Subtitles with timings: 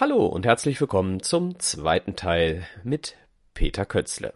[0.00, 3.14] Hallo und herzlich willkommen zum zweiten Teil mit
[3.52, 4.32] Peter Kötzle.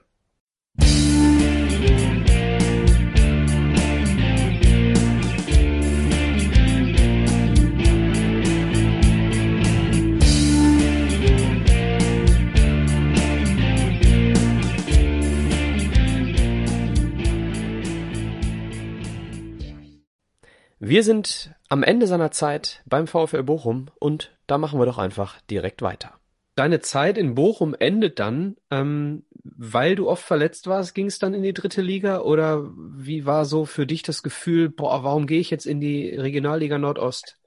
[20.78, 25.40] Wir sind am Ende seiner Zeit beim VfL Bochum und da machen wir doch einfach
[25.42, 26.12] direkt weiter.
[26.54, 31.34] Deine Zeit in Bochum endet dann, ähm, weil du oft verletzt warst, ging es dann
[31.34, 35.40] in die dritte Liga oder wie war so für dich das Gefühl, boah, warum gehe
[35.40, 37.38] ich jetzt in die Regionalliga Nordost?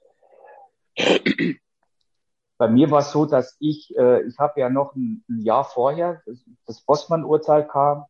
[2.56, 5.64] Bei mir war es so, dass ich, äh, ich habe ja noch ein, ein, Jahr
[5.64, 8.04] vorher, das, das Bossmann-Urteil kam,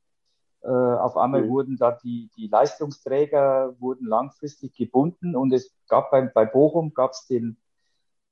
[0.63, 1.49] äh, auf einmal mhm.
[1.49, 7.13] wurden da die, die Leistungsträger wurden langfristig gebunden und es gab bei, bei Bochum gab
[7.13, 7.57] es den,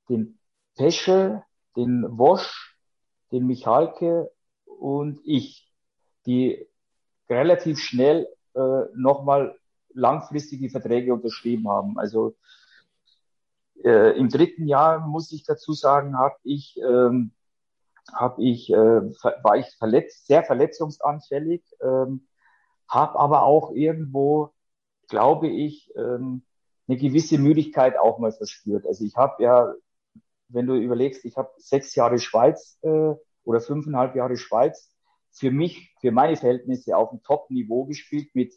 [0.09, 0.38] den
[0.79, 1.43] Peschel,
[1.75, 2.77] den Wosch,
[3.33, 4.31] den Michalke
[4.65, 5.69] und ich,
[6.25, 6.65] die
[7.29, 9.59] relativ schnell äh, nochmal
[9.93, 11.99] langfristige Verträge unterschrieben haben.
[11.99, 12.37] Also
[13.83, 17.33] äh, im dritten Jahr muss ich dazu sagen, habe ich ähm,
[18.13, 22.25] habe ich, äh, war ich verletzt, sehr verletzungsanfällig, ähm,
[22.87, 24.53] habe aber auch irgendwo,
[25.09, 26.43] glaube ich, ähm,
[26.87, 28.87] eine gewisse Müdigkeit auch mal verspürt.
[28.87, 29.73] Also ich habe ja,
[30.49, 34.93] wenn du überlegst, ich habe sechs Jahre Schweiz äh, oder fünfeinhalb Jahre Schweiz
[35.31, 38.53] für mich, für meine Verhältnisse auf einem Top-Niveau gespielt mit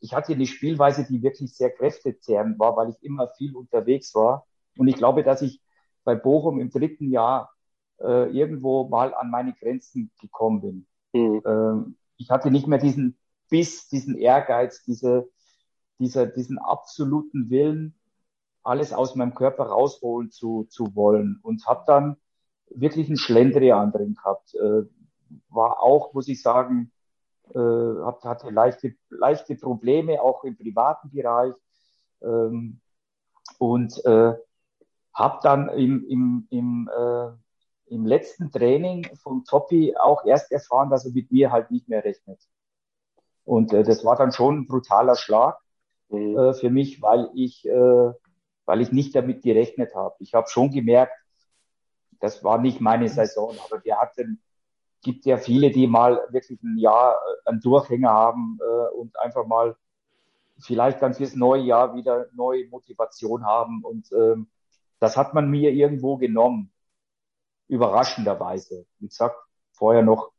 [0.00, 4.46] ich hatte eine Spielweise, die wirklich sehr kräftezehrend war, weil ich immer viel unterwegs war.
[4.76, 5.60] Und ich glaube, dass ich
[6.04, 7.52] bei Bochum im dritten Jahr
[8.00, 10.86] äh, irgendwo mal an meine Grenzen gekommen bin.
[11.12, 11.42] Mhm.
[11.44, 13.18] Ähm, ich hatte nicht mehr diesen
[13.50, 15.28] Biss, diesen Ehrgeiz, diese,
[15.98, 17.97] dieser, diesen absoluten Willen,
[18.62, 22.16] alles aus meinem Körper rausholen zu, zu wollen und habe dann
[22.70, 24.54] wirklich einen Schlendrian drin gehabt.
[24.54, 24.82] Äh,
[25.48, 26.92] war auch, muss ich sagen,
[27.54, 31.54] äh, hab, hatte leichte, leichte Probleme, auch im privaten Bereich.
[32.22, 32.80] Ähm,
[33.58, 34.34] und äh,
[35.14, 37.30] habe dann im, im, im äh,
[37.90, 42.04] im letzten Training von Toppi auch erst erfahren, dass er mit mir halt nicht mehr
[42.04, 42.40] rechnet.
[43.44, 45.58] Und äh, das war dann schon ein brutaler Schlag
[46.08, 46.38] mhm.
[46.38, 48.12] äh, für mich, weil ich, äh,
[48.68, 50.14] weil ich nicht damit gerechnet habe.
[50.18, 51.14] Ich habe schon gemerkt,
[52.20, 54.42] das war nicht meine Saison, aber wir hatten,
[55.00, 59.46] gibt ja viele, die mal wirklich ein Jahr äh, einen Durchhänger haben äh, und einfach
[59.46, 59.74] mal
[60.58, 63.82] vielleicht dann fürs neue Jahr wieder neue Motivation haben.
[63.84, 64.48] Und ähm,
[64.98, 66.70] das hat man mir irgendwo genommen
[67.68, 68.84] überraschenderweise.
[68.98, 69.36] Wie gesagt,
[69.72, 70.32] vorher noch,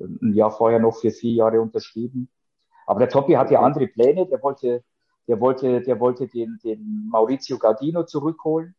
[0.00, 2.30] ein Jahr vorher noch für vier Jahre unterschrieben.
[2.86, 4.26] Aber der Toppi hat ja andere Pläne.
[4.26, 4.82] Der wollte,
[5.28, 8.74] der wollte, der wollte den, den Maurizio Gardino zurückholen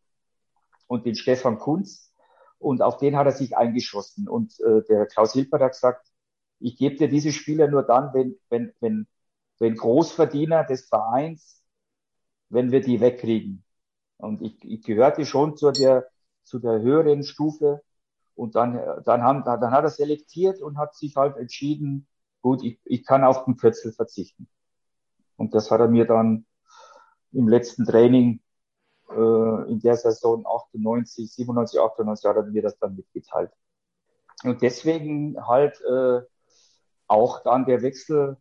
[0.88, 2.14] und den Stefan Kunz.
[2.60, 4.28] Und auf den hat er sich eingeschossen.
[4.28, 6.08] Und äh, der Klaus Hilper hat gesagt,
[6.60, 9.08] ich gebe dir diese Spieler nur dann, wenn, wenn, wenn,
[9.60, 11.64] wenn Großverdiener des Vereins,
[12.50, 13.64] wenn wir die wegkriegen.
[14.18, 16.08] Und ich, ich gehörte schon zu der,
[16.44, 17.82] zu der höheren Stufe
[18.36, 22.08] und dann, dann, haben, dann hat er selektiert und hat sich halt entschieden,
[22.42, 24.48] gut, ich, ich kann auf den Kürzel verzichten.
[25.38, 26.46] Und das hat er mir dann
[27.32, 28.42] im letzten Training
[29.10, 33.52] äh, in der Saison 98, 97, 98 hat er mir das dann mitgeteilt.
[34.44, 36.22] Und deswegen halt äh,
[37.08, 38.38] auch dann der Wechsel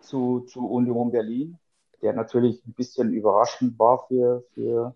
[0.00, 1.58] zu, zu Union Berlin,
[2.00, 4.94] der natürlich ein bisschen überraschend war für, für,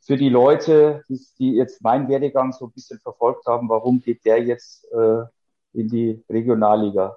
[0.00, 4.24] für die Leute, die, die jetzt meinen Werdegang so ein bisschen verfolgt haben, warum geht
[4.24, 5.24] der jetzt äh,
[5.72, 7.16] in die Regionalliga?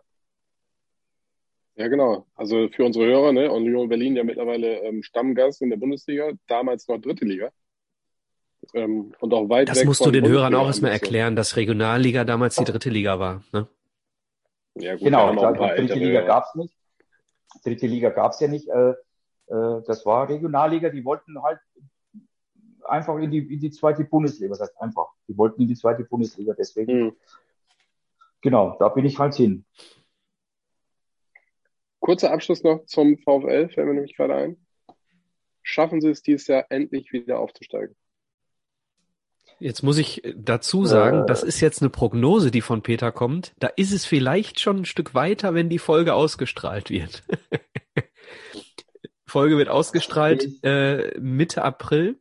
[1.81, 2.28] Ja, genau.
[2.36, 6.88] Also für unsere Hörer, ne, Union Berlin ja mittlerweile ähm, Stammgast in der Bundesliga, damals
[6.88, 7.50] noch dritte Liga.
[8.75, 12.56] Ähm, und auch weit Das musst du den Hörern auch erstmal erklären, dass Regionalliga damals
[12.56, 13.44] die dritte Liga war.
[13.52, 13.68] Ne?
[14.75, 16.72] Ja, gut, genau, da, dritte Liga gab's nicht.
[17.64, 18.70] Dritte Liga gab's ja nicht.
[18.70, 18.91] Äh,
[19.47, 21.58] äh, das war Regionalliga, die wollten halt
[22.84, 24.52] einfach in die, in die zweite Bundesliga.
[24.52, 25.08] Was heißt einfach?
[25.28, 27.05] Die wollten in die zweite Bundesliga, deswegen.
[27.05, 27.16] Mhm.
[28.41, 29.66] Genau, da bin ich halt hin.
[32.02, 34.58] Kurzer Abschluss noch zum VfL, fällt mir nämlich gerade ein.
[35.62, 37.96] Schaffen Sie es dieses Jahr endlich wieder aufzusteigen?
[39.59, 43.53] Jetzt muss ich dazu sagen, äh, das ist jetzt eine Prognose, die von Peter kommt.
[43.59, 47.24] Da ist es vielleicht schon ein Stück weiter, wenn die Folge ausgestrahlt wird.
[49.28, 52.20] Folge wird ausgestrahlt äh, Mitte April.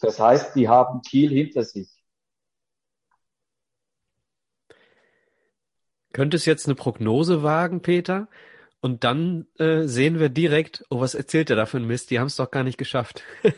[0.00, 2.01] Das heißt, die haben Kiel hinter sich.
[6.12, 8.28] Könntest jetzt eine Prognose wagen, Peter?
[8.80, 12.10] Und dann äh, sehen wir direkt, oh, was erzählt er da für ein Mist?
[12.10, 13.22] Die haben es doch gar nicht geschafft.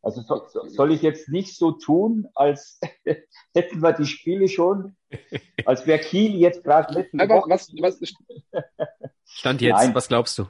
[0.00, 2.80] Also so, soll ich jetzt nicht so tun, als
[3.54, 4.96] hätten wir die Spiele schon,
[5.66, 7.50] als wäre Kiel jetzt gerade letzte Einfach, Woche.
[7.50, 8.00] Was, was,
[9.26, 9.94] Stand jetzt, Nein.
[9.94, 10.46] was glaubst du?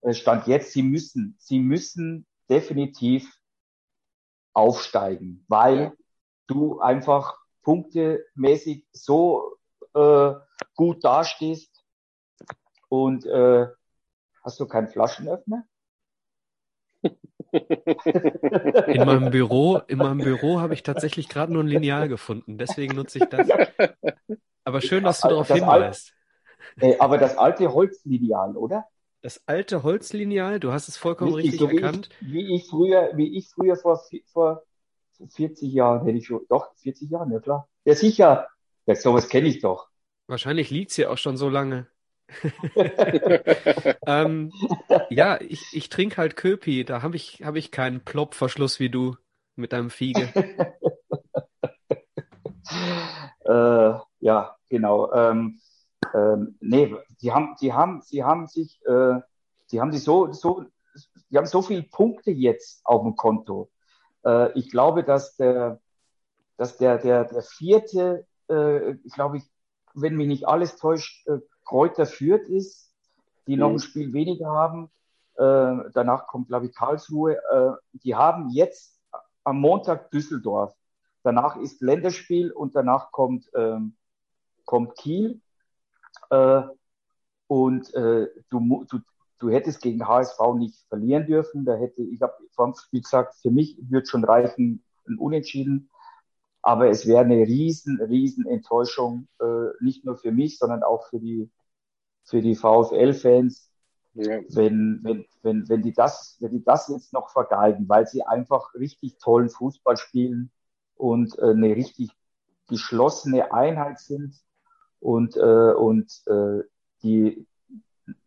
[0.00, 3.30] Äh, Stand jetzt, sie müssen, sie müssen definitiv
[4.54, 5.92] aufsteigen, weil ja.
[6.46, 9.49] du einfach punktemäßig so
[9.94, 10.34] äh,
[10.74, 11.84] gut dastehst
[12.88, 13.66] und äh,
[14.42, 15.64] hast du keinen Flaschenöffner?
[17.52, 22.94] In meinem Büro, in meinem Büro habe ich tatsächlich gerade nur ein Lineal gefunden, deswegen
[22.94, 23.48] nutze ich das.
[24.64, 26.12] Aber schön, dass du darauf hinweist.
[26.80, 28.84] Al aber das alte Holzlineal, oder?
[29.22, 32.08] Das alte Holzlineal, du hast es vollkommen richtig, richtig so erkannt.
[32.20, 34.00] Wie ich, wie ich, früher, wie ich früher vor,
[34.32, 34.62] vor
[35.28, 37.68] 40 Jahren hätte ich schon, doch, 40 Jahren, ja klar.
[37.84, 38.48] Ja, sicher.
[38.90, 39.86] Ja, sowas kenne ich doch.
[40.26, 41.86] Wahrscheinlich liegt's hier auch schon so lange.
[44.04, 44.52] ähm,
[45.10, 49.14] ja, ich, ich trinke halt Köpi, da habe ich, hab ich keinen Plopverschluss wie du
[49.54, 50.28] mit deinem Fiege.
[53.44, 55.12] äh, ja, genau.
[55.12, 55.60] Ähm,
[56.12, 59.20] ähm, nee, die haben, die haben, sie haben sich, äh,
[59.70, 60.64] die haben sich so, so,
[61.30, 63.70] die haben so viele Punkte jetzt auf dem Konto.
[64.24, 65.78] Äh, ich glaube, dass der,
[66.56, 69.44] dass der, der, der vierte, äh, ich glaube, ich,
[69.94, 72.92] wenn mich nicht alles täuscht, äh, Kräuter führt ist,
[73.46, 73.60] die mhm.
[73.60, 74.90] noch ein Spiel weniger haben.
[75.36, 77.36] Äh, danach kommt, glaube ich, Karlsruhe.
[77.50, 77.72] Äh,
[78.04, 78.98] die haben jetzt
[79.44, 80.74] am Montag Düsseldorf.
[81.22, 83.96] Danach ist Länderspiel und danach kommt, ähm,
[84.64, 85.40] kommt Kiel.
[86.30, 86.62] Äh,
[87.46, 89.00] und äh, du, du,
[89.38, 91.64] du hättest gegen HSV nicht verlieren dürfen.
[91.64, 95.89] Da hätte, ich habe vor dem Spiel gesagt, für mich wird schon reichen, ein Unentschieden.
[96.62, 101.18] Aber es wäre eine riesen, riesen Enttäuschung, äh, nicht nur für mich, sondern auch für
[101.18, 101.50] die,
[102.24, 103.70] für die VfL-Fans,
[104.14, 104.40] ja.
[104.48, 108.74] wenn, wenn, wenn, wenn, die das, wenn die das jetzt noch vergeigen, weil sie einfach
[108.74, 110.50] richtig tollen Fußball spielen
[110.96, 112.10] und äh, eine richtig
[112.68, 114.34] geschlossene Einheit sind
[115.00, 116.62] und, äh, und äh,
[117.02, 117.46] die,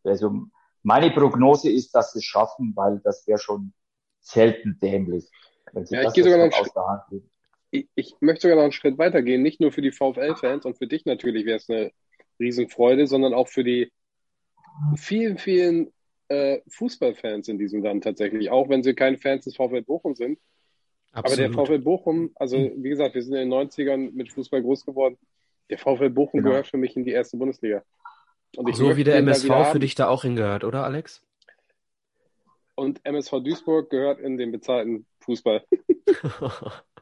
[0.03, 0.47] also
[0.81, 3.73] meine Prognose ist, dass sie es schaffen, weil das wäre schon
[4.19, 5.29] selten dämlich.
[5.71, 6.53] Wenn sie ja, das ich gehe sogar noch
[7.73, 9.41] ich, ich möchte sogar noch einen Schritt weitergehen.
[9.41, 11.91] Nicht nur für die VfL-Fans und für dich natürlich wäre es eine
[12.39, 13.91] Riesenfreude, sondern auch für die
[14.95, 15.91] vielen, vielen
[16.27, 18.51] äh, Fußballfans in diesem Land tatsächlich.
[18.51, 20.39] Auch wenn sie keine Fans des VfL Bochum sind.
[21.11, 21.25] Absolut.
[21.25, 24.85] Aber der VfL Bochum, also wie gesagt, wir sind in den 90ern mit Fußball groß
[24.85, 25.17] geworden.
[25.69, 26.51] Der VfL Bochum genau.
[26.51, 27.83] gehört für mich in die erste Bundesliga.
[28.73, 31.23] so wie der MSV für dich da auch hingehört, oder Alex?
[32.75, 35.63] Und MSV Duisburg gehört in den bezahlten Fußball.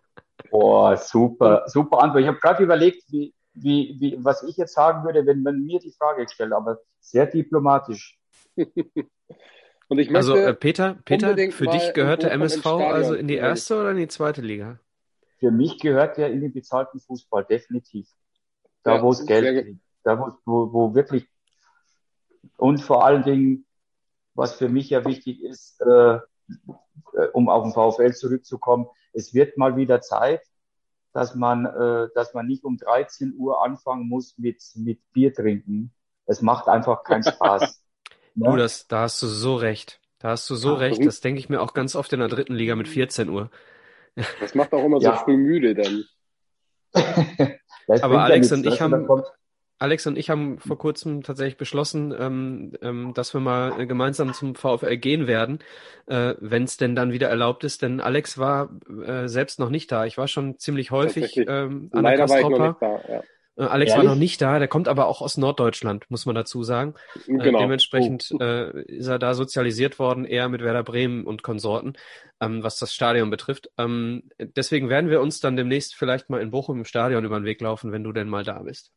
[0.51, 2.21] Boah, super, super Antwort.
[2.21, 5.79] Ich habe gerade überlegt, wie, wie, wie, was ich jetzt sagen würde, wenn man mir
[5.79, 8.19] die Frage stellt, aber sehr diplomatisch.
[9.87, 13.79] Und ich also äh, Peter, Peter, für dich gehört der MSV also in die erste
[13.79, 14.79] oder in die zweite Liga?
[15.39, 18.07] Für mich gehört der in den bezahlten Fußball, definitiv.
[18.83, 19.81] Da, ja, wo es Geld gibt.
[20.03, 21.27] Da, wo, wo, wo wirklich
[22.57, 23.65] und vor allen Dingen,
[24.33, 26.19] was für mich ja wichtig ist, äh,
[27.33, 30.41] um auf den VfL zurückzukommen, es wird mal wieder Zeit,
[31.13, 35.93] dass man, äh, dass man nicht um 13 Uhr anfangen muss mit, mit Bier trinken.
[36.25, 37.83] Es macht einfach keinen Spaß.
[38.35, 38.49] ne?
[38.49, 39.99] Du, das, da hast du so recht.
[40.19, 41.05] Da hast du so Ach, recht.
[41.05, 43.49] Das denke ich mir auch ganz oft in der dritten Liga mit 14 Uhr.
[44.39, 45.17] Das macht auch immer so ja.
[45.17, 46.05] früh müde dann.
[48.01, 49.07] Aber Alex und ich haben,
[49.81, 54.53] Alex und ich haben vor kurzem tatsächlich beschlossen, ähm, ähm, dass wir mal gemeinsam zum
[54.53, 55.57] VfL gehen werden,
[56.05, 57.81] äh, wenn es denn dann wieder erlaubt ist.
[57.81, 58.69] Denn Alex war
[59.03, 60.05] äh, selbst noch nicht da.
[60.05, 62.77] Ich war schon ziemlich häufig ähm, an der Kastropper.
[63.09, 63.23] Ja.
[63.57, 64.05] Äh, Alex Ehrlich?
[64.05, 66.93] war noch nicht da, der kommt aber auch aus Norddeutschland, muss man dazu sagen.
[67.27, 67.57] Äh, genau.
[67.57, 68.43] Äh, dementsprechend oh.
[68.43, 71.93] äh, ist er da sozialisiert worden, eher mit Werder Bremen und Konsorten,
[72.39, 73.71] ähm, was das Stadion betrifft.
[73.79, 77.45] Ähm, deswegen werden wir uns dann demnächst vielleicht mal in Bochum im Stadion über den
[77.45, 78.91] Weg laufen, wenn du denn mal da bist.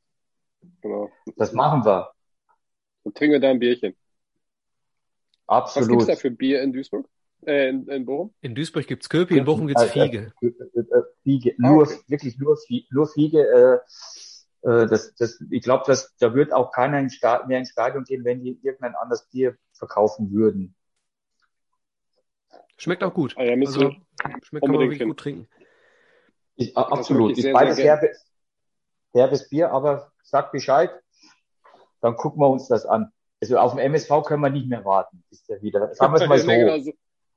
[0.80, 1.10] Genau.
[1.36, 2.10] Das machen wir.
[3.02, 3.94] Und trinken wir da ein Bierchen.
[5.46, 5.88] Absolut.
[5.88, 7.08] Was gibt es da für Bier in Duisburg?
[7.46, 8.34] Äh, in, in Bochum?
[8.40, 10.32] In Duisburg gibt es Köpi, in Bochum gibt es Fiege.
[10.40, 11.54] Äh, äh, äh, Fiege.
[11.58, 11.98] Ah, nur, okay.
[12.06, 12.58] wirklich nur,
[12.90, 13.40] nur Fiege.
[13.40, 13.78] Äh,
[14.62, 15.84] das, das, ich glaube,
[16.20, 17.10] da wird auch keiner in
[17.48, 20.74] mehr ins Stadion gehen, wenn die irgendein anderes Bier verkaufen würden.
[22.78, 23.34] Schmeckt auch gut.
[23.36, 23.94] Ah, ja, also,
[24.42, 25.48] schmeckt kann man wirklich gut trinken.
[26.56, 27.36] Ich, absolut.
[27.36, 28.26] Ist beides herbes,
[29.12, 30.90] herbes Bier, aber sag Bescheid,
[32.00, 33.12] dann gucken wir uns das an.
[33.40, 35.94] Also auf dem MSV können wir nicht mehr warten, bis der wieder.
[35.94, 36.48] Sagen wir es mal so.
[36.48, 36.92] genau, so.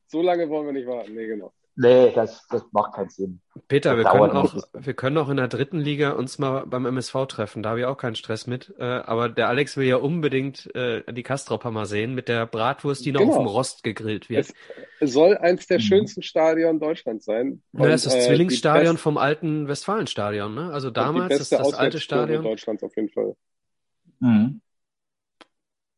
[0.07, 0.21] so.
[0.21, 1.13] lange wollen wir nicht warten.
[1.13, 1.53] Nee, genau.
[1.79, 3.39] Nee, das, das macht keinen Sinn.
[3.67, 7.27] Peter, wir können, auch, wir können auch in der dritten Liga uns mal beim MSV
[7.27, 7.61] treffen.
[7.61, 8.73] Da habe ich auch keinen Stress mit.
[8.79, 13.05] Äh, aber der Alex will ja unbedingt äh, die Kastropper mal sehen mit der Bratwurst,
[13.05, 13.33] die noch genau.
[13.33, 14.51] auf dem Rost gegrillt wird.
[14.99, 15.83] Es soll eins der mhm.
[15.83, 17.61] schönsten Stadion Deutschlands sein.
[17.73, 20.55] Und, ja, das ist das äh, Zwillingsstadion vom alten Westfalenstadion.
[20.55, 20.73] Ne?
[20.73, 22.43] Also damals ist das alte Stadion.
[22.43, 23.35] Deutschlands auf jeden Fall.
[24.19, 24.61] Mhm.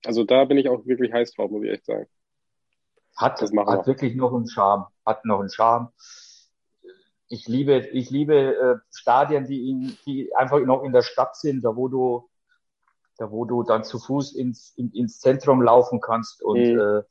[0.03, 2.05] Also da bin ich auch wirklich heiß drauf, muss ich echt sagen.
[3.19, 4.87] Hat, hat wirklich noch einen Charme.
[5.05, 5.91] Hat noch einen Charme.
[7.27, 11.61] Ich liebe, ich liebe äh, Stadien, die, in, die einfach noch in der Stadt sind,
[11.63, 12.29] da wo du,
[13.17, 16.41] da wo du dann zu Fuß ins, in, ins Zentrum laufen kannst.
[16.41, 16.79] Und mhm.
[16.79, 17.03] äh,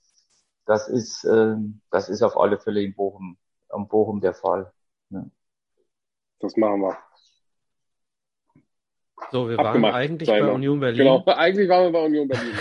[0.65, 1.57] das ist, äh,
[1.91, 3.37] das ist auf alle Fälle in Bochum,
[3.69, 4.73] am Bochum der Fall.
[5.11, 5.27] Ja.
[6.41, 6.97] Das machen wir.
[9.31, 10.99] So, wir Abgemacht, waren eigentlich bei Union Berlin.
[10.99, 12.55] Genau, eigentlich waren wir bei Union Berlin.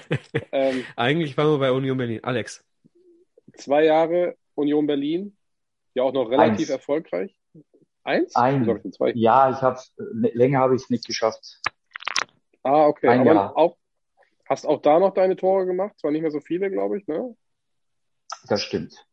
[0.52, 2.24] ähm, eigentlich waren wir bei Union Berlin.
[2.24, 2.64] Alex
[3.56, 5.36] zwei Jahre Union Berlin,
[5.94, 6.70] ja auch noch relativ Eins.
[6.70, 7.36] erfolgreich.
[8.02, 8.36] Eins?
[8.36, 8.68] Ein.
[8.68, 9.12] Ich zwei.
[9.14, 11.60] Ja, ich habe länger habe ich es nicht geschafft.
[12.62, 13.08] Ah, okay.
[13.08, 13.56] Ein Aber Jahr.
[13.56, 13.76] Auch,
[14.46, 15.98] hast auch da noch deine Tore gemacht?
[15.98, 17.34] Zwar nicht mehr so viele, glaube ich, ne?
[18.48, 19.06] Das stimmt.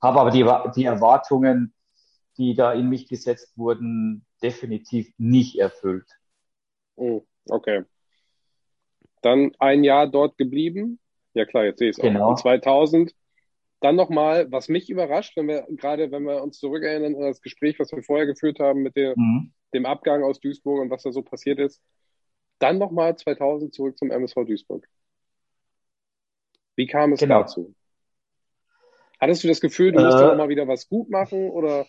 [0.00, 1.74] Habe aber die, die Erwartungen,
[2.36, 6.08] die da in mich gesetzt wurden, definitiv nicht erfüllt.
[6.94, 7.84] Oh, okay.
[9.22, 11.00] Dann ein Jahr dort geblieben.
[11.34, 12.26] Ja klar, jetzt sehe ich es genau.
[12.26, 12.30] auch.
[12.30, 13.14] Und 2000
[13.80, 17.78] dann nochmal, was mich überrascht, wenn wir gerade, wenn wir uns zurückerinnern an das Gespräch,
[17.78, 19.52] was wir vorher geführt haben mit der, mhm.
[19.72, 21.80] dem Abgang aus Duisburg und was da so passiert ist,
[22.58, 24.88] dann nochmal 2000 zurück zum MSV Duisburg.
[26.74, 27.40] Wie kam es genau.
[27.40, 27.74] dazu?
[29.20, 31.86] Hattest du das Gefühl, du musst äh, da nochmal wieder was gut machen oder?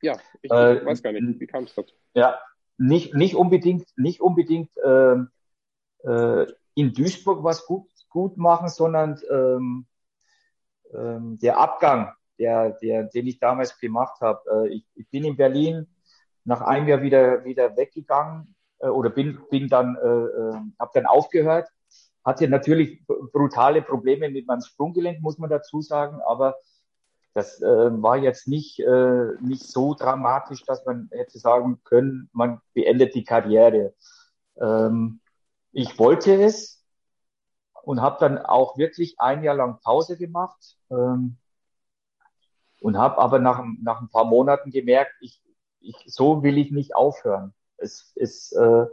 [0.00, 1.40] Ja, ich, äh, weiß gar nicht.
[1.40, 1.94] Wie kam es dazu?
[2.14, 2.40] Ja,
[2.76, 5.30] nicht, nicht unbedingt, nicht unbedingt ähm,
[6.02, 9.86] äh, in Duisburg was gut, gut machen, sondern ähm,
[10.94, 14.40] ähm, der Abgang, der, der, den ich damals gemacht habe.
[14.50, 15.86] Äh, ich, ich bin in Berlin
[16.44, 21.06] nach einem Jahr wieder, wieder weggegangen äh, oder bin, bin dann, äh, äh, habe dann
[21.06, 21.68] aufgehört.
[22.24, 26.56] Hatte natürlich brutale Probleme mit meinem Sprunggelenk, muss man dazu sagen, aber
[27.34, 32.60] das äh, war jetzt nicht, äh, nicht so dramatisch, dass man hätte sagen können, man
[32.74, 33.94] beendet die Karriere.
[34.60, 35.20] Ähm,
[35.72, 36.81] ich wollte es,
[37.82, 41.36] und habe dann auch wirklich ein Jahr lang Pause gemacht ähm,
[42.80, 45.42] und habe aber nach, nach ein paar Monaten gemerkt, ich,
[45.80, 47.54] ich, so will ich nicht aufhören.
[47.76, 48.86] Es, es, äh,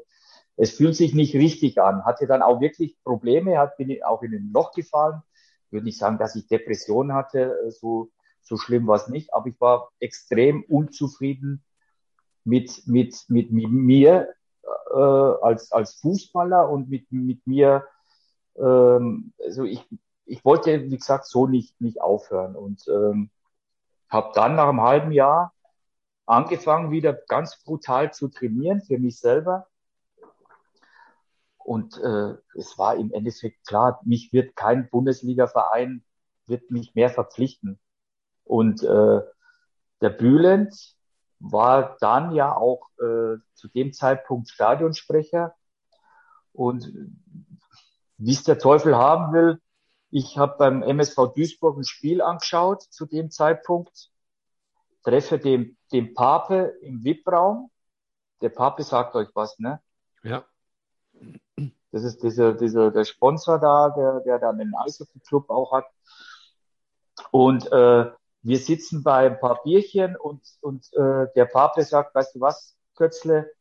[0.57, 2.05] es fühlt sich nicht richtig an.
[2.05, 5.21] Hatte dann auch wirklich Probleme, hat, bin auch in ein Loch gefallen.
[5.69, 8.09] Würde nicht sagen, dass ich Depressionen hatte, äh, so,
[8.41, 11.63] so schlimm war es nicht, aber ich war extrem unzufrieden
[12.43, 14.33] mit, mit, mit, mit mir
[14.91, 17.85] äh, als, als Fußballer und mit, mit mir
[18.59, 19.87] ähm, also ich,
[20.25, 23.29] ich wollte, wie gesagt, so nicht, nicht aufhören und ähm,
[24.09, 25.53] habe dann nach einem halben Jahr
[26.25, 29.67] angefangen, wieder ganz brutal zu trainieren für mich selber.
[31.57, 36.03] Und äh, es war im Endeffekt klar, mich wird kein Bundesliga-Verein
[36.45, 37.79] wird mich mehr verpflichten.
[38.43, 39.21] Und äh,
[40.01, 40.95] der Bülent
[41.39, 45.55] war dann ja auch äh, zu dem Zeitpunkt Stadionsprecher.
[46.51, 46.91] Und
[48.19, 49.61] wie es der Teufel haben will.
[50.11, 54.09] Ich habe beim MSV Duisburg ein Spiel angeschaut zu dem Zeitpunkt,
[55.03, 57.71] treffe den, den Pape im VIP-Raum.
[58.41, 59.81] Der Pape sagt euch was, ne?
[60.23, 60.43] Ja.
[61.91, 65.85] Das ist dieser, dieser, der Sponsor da, der, der dann den Eishockey-Club auch hat.
[67.31, 68.11] Und äh,
[68.41, 72.77] wir sitzen bei ein paar Bierchen und, und äh, der Pape sagt, weißt du was,
[72.95, 73.51] Kötzle,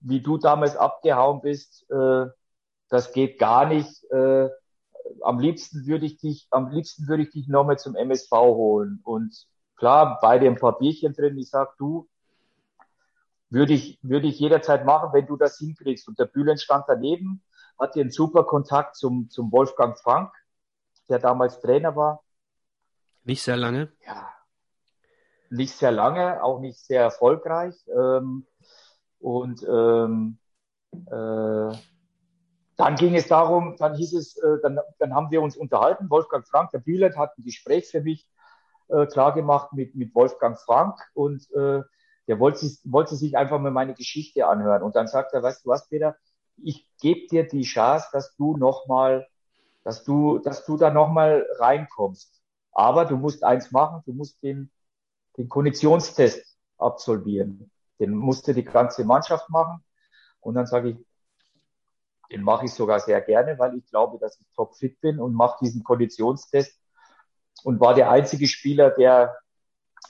[0.00, 2.26] wie du damals abgehauen bist, äh,
[2.90, 4.04] das geht gar nicht.
[4.10, 4.50] Äh,
[5.22, 9.00] am liebsten würde ich dich, am liebsten würde ich dich nochmal zum MSV holen.
[9.04, 11.38] Und klar, beide ein paar Bierchen drin.
[11.38, 12.08] Ich sag, du,
[13.48, 16.06] würde ich, würde ich jederzeit machen, wenn du das hinkriegst.
[16.08, 17.42] Und der Bühlen stand daneben,
[17.78, 20.32] hatte einen super Kontakt zum, zum Wolfgang Frank,
[21.08, 22.22] der damals Trainer war.
[23.24, 23.92] Nicht sehr lange?
[24.06, 24.28] Ja.
[25.48, 27.74] Nicht sehr lange, auch nicht sehr erfolgreich.
[27.88, 28.46] Ähm,
[29.18, 30.38] und ähm,
[30.92, 31.76] äh,
[32.80, 36.08] dann ging es darum, dann hieß es, äh, dann, dann haben wir uns unterhalten.
[36.08, 38.26] Wolfgang Frank, der Bülent hat ein Gespräch für mich
[38.88, 41.82] äh, klar gemacht mit, mit Wolfgang Frank und äh,
[42.26, 44.82] der wollte, wollte sich einfach mal meine Geschichte anhören.
[44.82, 46.16] Und dann sagt er, weißt du was, Peter,
[46.56, 49.26] ich gebe dir die Chance, dass du nochmal,
[49.84, 52.40] dass du, dass du da nochmal reinkommst.
[52.72, 54.70] Aber du musst eins machen, du musst den,
[55.36, 57.70] den Konditionstest absolvieren.
[57.98, 59.84] Den musste die ganze Mannschaft machen.
[60.40, 60.96] Und dann sage ich,
[62.30, 65.58] den mache ich sogar sehr gerne, weil ich glaube, dass ich topfit bin und mache
[65.62, 66.78] diesen Konditionstest
[67.64, 69.36] und war der einzige Spieler, der,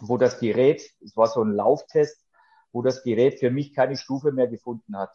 [0.01, 2.25] wo das Gerät, es war so ein Lauftest,
[2.73, 5.11] wo das Gerät für mich keine Stufe mehr gefunden hat.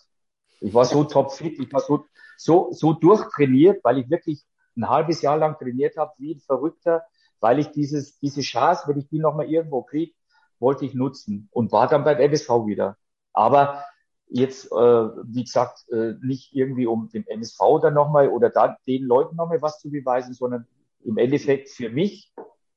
[0.62, 2.06] Ich war so topfit, ich war so,
[2.38, 4.44] so, so durchtrainiert, weil ich wirklich
[4.76, 7.06] ein halbes Jahr lang trainiert habe, wie ein Verrückter,
[7.40, 10.14] weil ich dieses, diese Chance, wenn ich die nochmal irgendwo kriege,
[10.60, 12.98] wollte ich nutzen und war dann beim MSV wieder.
[13.34, 13.84] Aber
[14.28, 19.04] jetzt, äh, wie gesagt, äh, nicht irgendwie um dem MSV dann nochmal oder da, den
[19.04, 20.68] Leuten nochmal was zu beweisen, sondern
[21.04, 22.34] im Endeffekt für mich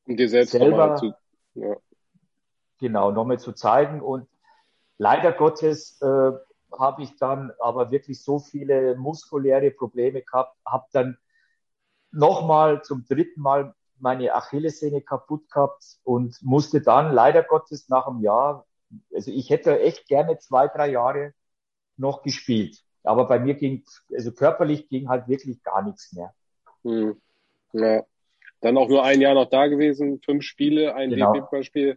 [0.07, 1.13] und dir selbst selber zu,
[1.55, 1.77] ja.
[2.79, 4.27] genau nochmal zu zeigen und
[4.99, 6.33] leider Gottes äh,
[6.79, 11.19] habe ich dann aber wirklich so viele muskuläre Probleme gehabt, habe dann
[12.11, 18.21] nochmal zum dritten Mal meine Achillessehne kaputt gehabt und musste dann leider Gottes nach einem
[18.21, 18.67] Jahr,
[19.15, 21.35] also ich hätte echt gerne zwei, drei Jahre
[21.99, 22.83] noch gespielt.
[23.03, 26.35] Aber bei mir ging, also körperlich ging halt wirklich gar nichts mehr.
[26.83, 27.21] Hm.
[27.73, 28.03] Ja.
[28.61, 31.33] Dann auch nur ein Jahr noch da gewesen, fünf Spiele, ein genau.
[31.33, 31.97] DFB-Pokalspiel.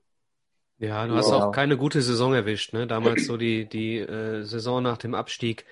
[0.77, 1.47] Ja, du hast genau.
[1.47, 2.87] auch keine gute Saison erwischt, ne?
[2.87, 5.65] Damals so die, die äh, Saison nach dem Abstieg.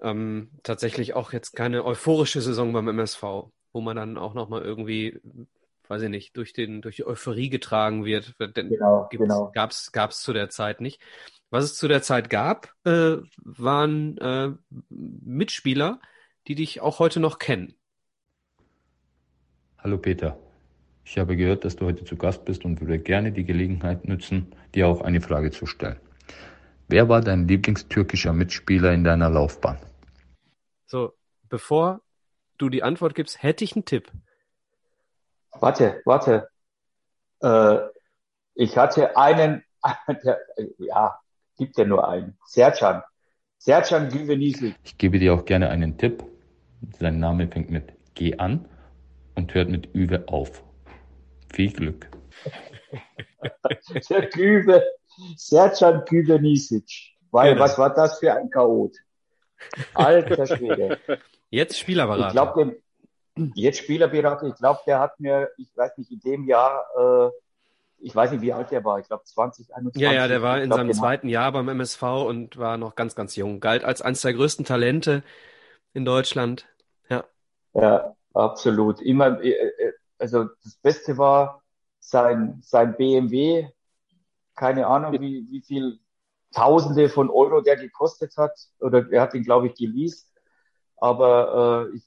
[0.00, 3.22] Ähm, tatsächlich auch jetzt keine euphorische Saison beim MSV,
[3.72, 5.20] wo man dann auch nochmal irgendwie,
[5.88, 8.34] weiß ich nicht, durch den, durch die Euphorie getragen wird.
[8.40, 9.50] Denn genau, genau.
[9.54, 11.00] Gab's, gab's zu der Zeit nicht.
[11.52, 14.52] Was es zu der Zeit gab, äh, waren äh,
[14.88, 16.00] Mitspieler,
[16.48, 17.74] die dich auch heute noch kennen.
[19.76, 20.38] Hallo Peter,
[21.04, 24.56] ich habe gehört, dass du heute zu Gast bist und würde gerne die Gelegenheit nutzen,
[24.74, 26.00] dir auch eine Frage zu stellen.
[26.88, 29.76] Wer war dein Lieblingstürkischer Mitspieler in deiner Laufbahn?
[30.86, 31.12] So,
[31.50, 32.00] bevor
[32.56, 34.10] du die Antwort gibst, hätte ich einen Tipp.
[35.50, 36.48] Warte, warte.
[37.42, 37.76] Äh,
[38.54, 39.62] ich hatte einen,
[40.24, 40.40] der,
[40.78, 41.18] ja,
[41.62, 42.36] gibt ja nur einen.
[42.44, 43.02] Sercan.
[43.58, 44.74] Sercan Güvenisi.
[44.82, 46.24] Ich gebe dir auch gerne einen Tipp.
[46.98, 48.68] Sein Name fängt mit G an
[49.36, 50.64] und hört mit Üwe auf.
[51.52, 52.08] Viel Glück.
[54.10, 54.82] Der Güve,
[55.36, 57.14] Sercan Güvenisic.
[57.30, 57.64] Weil, genau.
[57.64, 58.96] was war das für ein Chaot?
[59.94, 60.98] Alter Schwede.
[61.50, 62.26] Jetzt Spielerberater.
[62.26, 62.82] Ich glaube,
[63.54, 67.30] jetzt Spielerberater, ich glaube, der hat mir, ich weiß nicht, in dem Jahr äh,
[68.02, 70.02] ich weiß nicht, wie alt der war, ich glaube 20, 21.
[70.02, 73.14] Ja, ja, der war in glaub, seinem zweiten Jahr beim MSV und war noch ganz,
[73.14, 73.60] ganz jung.
[73.60, 75.22] Galt als eines der größten Talente
[75.94, 76.66] in Deutschland.
[77.08, 77.24] Ja.
[77.74, 79.00] Ja, absolut.
[79.00, 81.62] Immer, äh, äh, also das Beste war
[82.00, 83.68] sein, sein BMW.
[84.56, 85.98] Keine Ahnung, wie, wie viel
[86.52, 88.58] Tausende von Euro der gekostet hat.
[88.80, 90.28] Oder er hat ihn, glaube ich, geleast.
[90.96, 92.02] Aber äh, ich,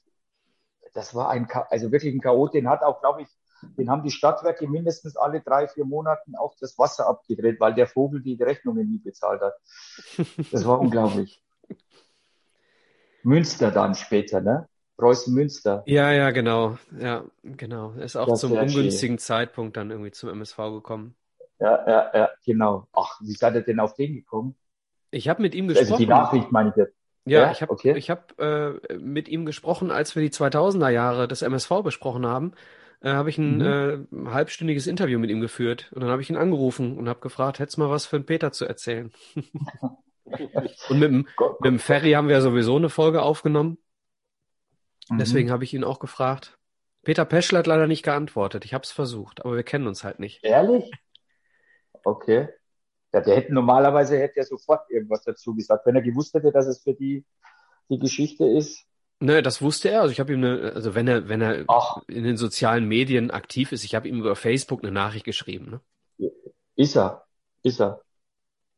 [0.92, 2.54] das war ein, also wirklich ein Chaot.
[2.54, 3.28] Den hat auch, glaube ich,
[3.62, 7.86] den haben die Stadtwerke mindestens alle drei, vier Monaten auch das Wasser abgedreht, weil der
[7.86, 9.54] Vogel die Rechnungen nie bezahlt hat.
[10.52, 11.42] Das war unglaublich.
[13.22, 14.68] Münster dann später, ne?
[14.96, 15.82] Preußen Münster.
[15.86, 16.78] Ja, ja, genau.
[16.98, 17.92] Ja, genau.
[17.98, 19.18] Er ist auch das zum ungünstigen schön.
[19.18, 21.16] Zeitpunkt dann irgendwie zum MSV gekommen.
[21.58, 22.86] Ja, ja, ja, genau.
[22.92, 24.54] Ach, wie seid ihr denn auf den gekommen?
[25.10, 25.92] Ich habe mit ihm gesprochen.
[25.92, 26.94] Also die Nachricht meine ich jetzt.
[27.26, 27.96] Ja, ja, ich habe okay.
[27.96, 32.52] ich hab, äh, mit ihm gesprochen, als wir die 2000er Jahre des MSV besprochen haben
[33.00, 34.26] äh, habe ich ein mhm.
[34.26, 37.58] äh, halbstündiges Interview mit ihm geführt und dann habe ich ihn angerufen und habe gefragt,
[37.58, 39.12] hättest du mal was für den Peter zu erzählen?
[40.24, 41.28] und mit dem,
[41.60, 43.78] mit dem Ferry haben wir sowieso eine Folge aufgenommen.
[45.08, 45.18] Mhm.
[45.18, 46.58] Deswegen habe ich ihn auch gefragt.
[47.02, 48.64] Peter Peschel hat leider nicht geantwortet.
[48.64, 50.42] Ich habe es versucht, aber wir kennen uns halt nicht.
[50.42, 50.90] Ehrlich?
[52.02, 52.48] Okay.
[53.12, 56.66] Ja, der hätte normalerweise hätte er sofort irgendwas dazu gesagt, wenn er gewusst hätte, dass
[56.66, 57.24] es für die
[57.88, 58.84] die Geschichte ist.
[59.18, 60.02] Ne, das wusste er.
[60.02, 62.02] Also ich habe ihm eine, also wenn er, wenn er Ach.
[62.06, 65.80] in den sozialen Medien aktiv ist, ich habe ihm über Facebook eine Nachricht geschrieben.
[66.18, 66.30] Ne?
[66.74, 67.24] Ist er,
[67.62, 68.02] ist er.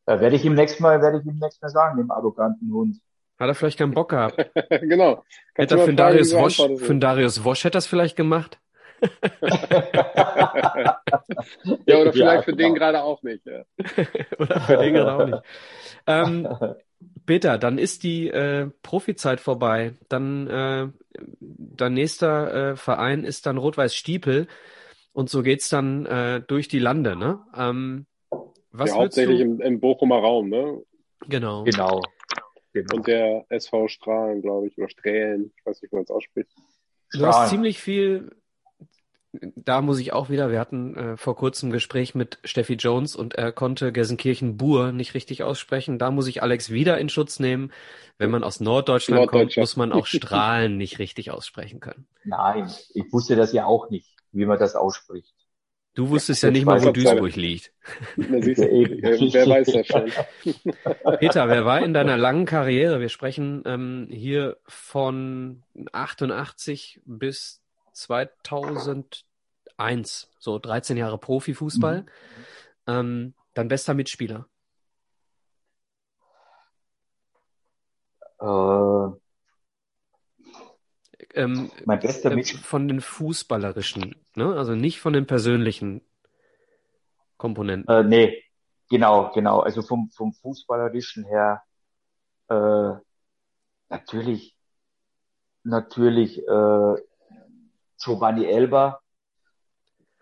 [0.07, 2.99] Da werde ich ihm nächstes Mal, werde ich ihm nächstes Mal sagen, dem arroganten Hund.
[3.39, 4.37] Hat er vielleicht keinen Bock gehabt?
[4.71, 5.25] genau.
[5.55, 8.61] Hätte er für Darius Wosch, für Darius Wosch hätte das vielleicht gemacht?
[11.87, 12.69] ja, oder vielleicht ja, für genau.
[12.69, 13.47] den gerade auch nicht.
[13.47, 13.65] Ja.
[14.39, 15.43] oder für den gerade auch nicht.
[16.07, 16.49] Ähm,
[17.29, 19.93] Peter, dann ist die äh, Profizeit vorbei.
[20.09, 20.89] Dann äh,
[21.41, 24.49] dein nächster äh, Verein ist dann Rot-Weiß Stiepel
[25.13, 27.41] und so geht's dann äh, durch die Lande, ne?
[27.55, 28.07] Ähm,
[28.71, 30.83] was ja, hauptsächlich im, im Bochumer Raum, ne?
[31.29, 31.65] Genau.
[31.65, 32.01] Genau.
[32.73, 32.97] genau.
[32.97, 36.51] Und der SV Strahlen, glaube ich, oder Strählen, ich weiß nicht, wie man es ausspricht.
[37.13, 38.31] Du hast ziemlich viel
[39.33, 43.15] da muss ich auch wieder, wir hatten äh, vor kurzem ein Gespräch mit Steffi Jones
[43.15, 45.99] und er konnte Gelsenkirchen-Bur nicht richtig aussprechen.
[45.99, 47.71] Da muss ich Alex wieder in Schutz nehmen.
[48.17, 49.55] Wenn man aus Norddeutschland, Norddeutschland.
[49.55, 52.07] kommt, muss man auch Strahlen nicht richtig aussprechen können.
[52.25, 55.35] Nein, ich wusste das ja auch nicht, wie man das ausspricht.
[55.95, 57.73] Du wusstest ja, ja nicht mal, wo Duisburg liegt.
[58.17, 60.13] wer weiß das schon.
[61.19, 63.01] Peter, wer war in deiner langen Karriere?
[63.01, 67.63] Wir sprechen ähm, hier von 88 bis
[67.99, 72.03] 2001, so 13 Jahre Profifußball.
[72.03, 72.07] Mhm.
[72.87, 74.47] ähm, dein bester Mitspieler?
[78.41, 79.19] Äh,
[81.35, 82.63] Ähm, mein bester äh, Mitspieler.
[82.63, 84.57] von den fußballerischen, ne?
[84.57, 86.03] Also nicht von den persönlichen
[87.37, 87.95] Komponenten.
[87.95, 88.43] Äh, nee,
[88.89, 89.61] genau, genau.
[89.61, 91.63] Also vom, vom Fußballerischen her,
[92.49, 92.93] äh,
[93.89, 94.57] natürlich,
[95.65, 96.95] natürlich, äh,
[98.03, 99.01] Giovanni Elber,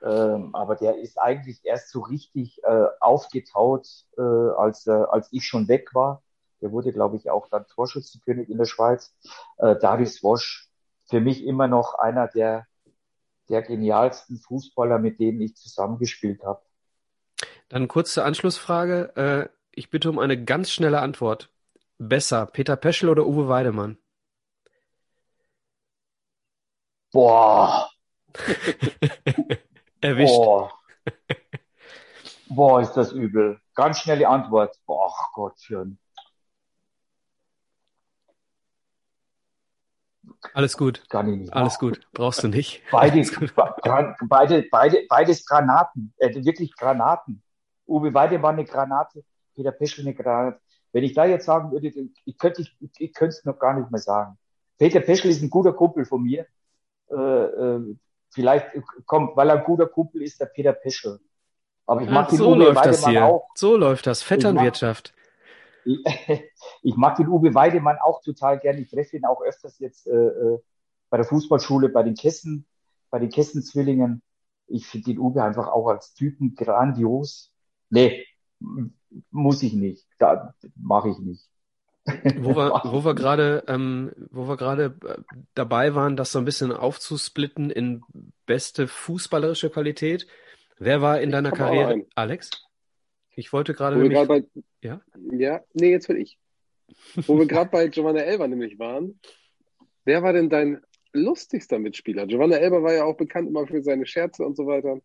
[0.03, 5.47] ähm, aber der ist eigentlich erst so richtig äh, aufgetaut, äh, als, äh, als ich
[5.47, 6.23] schon weg war.
[6.61, 9.15] Der wurde, glaube ich, auch dann Torschützenkönig in der Schweiz.
[9.59, 10.69] Äh, Darius Wosch,
[11.07, 12.67] für mich immer noch einer der,
[13.49, 16.61] der genialsten Fußballer, mit denen ich zusammengespielt habe.
[17.69, 19.17] Dann kurze Anschlussfrage.
[19.17, 21.51] Äh, ich bitte um eine ganz schnelle Antwort.
[21.99, 23.99] Besser, Peter Peschel oder Uwe Weidemann?
[27.13, 27.89] Boah,
[30.01, 30.35] Erwischt.
[30.37, 30.73] boah,
[32.49, 33.61] boah, ist das übel.
[33.75, 34.77] Ganz schnelle Antwort.
[34.87, 35.99] Boah, Gott, schön.
[40.55, 41.09] Alles gut.
[41.09, 41.53] Kann ich nicht.
[41.53, 42.01] Alles gut.
[42.13, 42.83] Brauchst du nicht.
[42.91, 43.55] Beide, Alles gut.
[44.29, 47.43] beide, beide, beides Granaten, äh, wirklich Granaten.
[47.87, 50.61] Uwe Weide war eine Granate, Peter Peschel eine Granate.
[50.93, 51.89] Wenn ich da jetzt sagen würde,
[52.25, 54.39] ich könnte, ich, ich könnte es noch gar nicht mehr sagen.
[54.79, 56.47] Peter Peschel ist ein guter Kumpel von mir.
[57.11, 57.97] Äh, äh,
[58.31, 58.67] vielleicht
[59.07, 61.21] kommt, weil er ein guter Kumpel ist, der Peter Peschel.
[61.87, 63.25] Aber ich mag Ach, den so Uwe läuft das Weidemann hier.
[63.25, 63.49] auch.
[63.55, 64.23] So läuft das.
[64.23, 65.15] Vetternwirtschaft.
[65.85, 66.05] Ich,
[66.83, 68.81] ich mag den Uwe Weidemann auch total gerne.
[68.81, 70.59] Ich treffe ihn auch öfters jetzt äh, äh,
[71.11, 72.67] bei der Fußballschule, bei den Kessen,
[73.11, 74.23] bei den Kessenzwillingen.
[74.67, 77.53] Ich finde den Uwe einfach auch als Typen grandios.
[77.89, 78.27] Nee,
[79.31, 80.09] muss ich nicht.
[80.19, 81.49] Da mache ich nicht.
[82.39, 85.19] Wo wir, wo wir gerade, ähm, wo wir gerade äh,
[85.55, 88.03] dabei waren, das so ein bisschen aufzusplitten in
[88.47, 90.27] beste fußballerische Qualität.
[90.79, 92.07] Wer war in deiner Karriere?
[92.15, 92.51] Alex?
[93.35, 95.01] Ich wollte gerade Wo nämlich, gerade bei, ja?
[95.33, 96.39] ja, nee, jetzt will ich.
[97.27, 99.21] Wo wir gerade bei Giovanna Elber nämlich waren.
[100.05, 100.81] Wer war denn dein
[101.13, 102.27] lustigster Mitspieler?
[102.27, 105.01] Giovanna Elber war ja auch bekannt immer für seine Scherze und so weiter.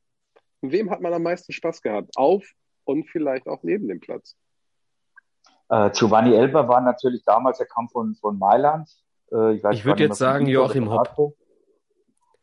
[0.61, 2.11] Wem hat man am meisten Spaß gehabt?
[2.15, 2.45] Auf
[2.83, 4.35] und vielleicht auch neben dem Platz.
[5.71, 8.89] Äh, Giovanni Elber war natürlich damals, er kam von, von Mailand.
[9.31, 11.33] Äh, ich Ich gar würd nicht jetzt sagen Joachim Hopp.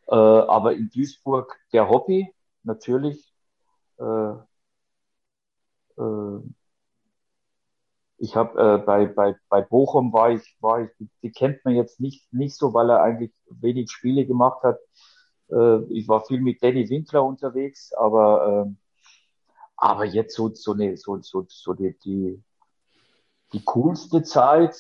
[0.09, 3.35] Äh, aber in Duisburg der Hobby, natürlich.
[3.99, 4.31] Äh,
[5.99, 6.41] äh,
[8.17, 10.91] ich habe äh, bei, bei, bei Bochum war ich, war ich,
[11.23, 14.79] die kennt man jetzt nicht, nicht so, weil er eigentlich wenig Spiele gemacht hat.
[15.89, 18.77] Ich war viel mit Danny Winkler unterwegs, aber, ähm,
[19.79, 22.43] aber jetzt so, so eine, so, so, so die, die,
[23.53, 24.77] die coolste Zeit,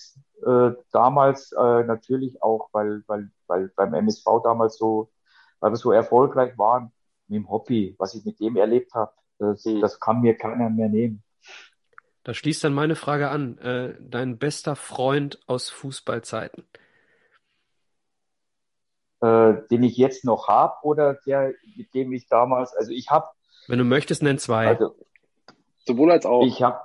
[0.46, 5.10] äh, damals äh, natürlich auch, weil, weil, weil beim MSV damals so,
[5.60, 6.92] weil wir so erfolgreich waren,
[7.28, 9.80] mit dem Hobby, was ich mit dem erlebt habe, das, Hm.
[9.80, 11.22] das kann mir keiner mehr nehmen.
[12.24, 13.58] Da schließt dann meine Frage an.
[13.58, 16.64] Äh, dein bester Freund aus Fußballzeiten?
[19.20, 23.26] Äh, den ich jetzt noch habe oder der, mit dem ich damals, also ich habe,
[23.66, 24.68] Wenn du möchtest, nenn zwei.
[24.68, 24.94] also
[25.86, 26.46] Sowohl als auch.
[26.46, 26.78] ich habe,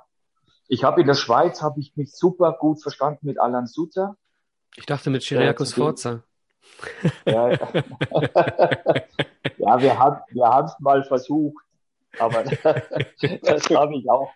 [0.68, 4.16] ich habe in der Schweiz habe ich mich super gut verstanden mit Alan Suter.
[4.76, 6.22] Ich dachte mit Chiriakos zu dem- Forza.
[7.26, 7.50] Ja,
[9.58, 11.64] ja wir haben wir haben es mal versucht,
[12.18, 12.44] aber
[13.42, 14.30] das habe ich auch,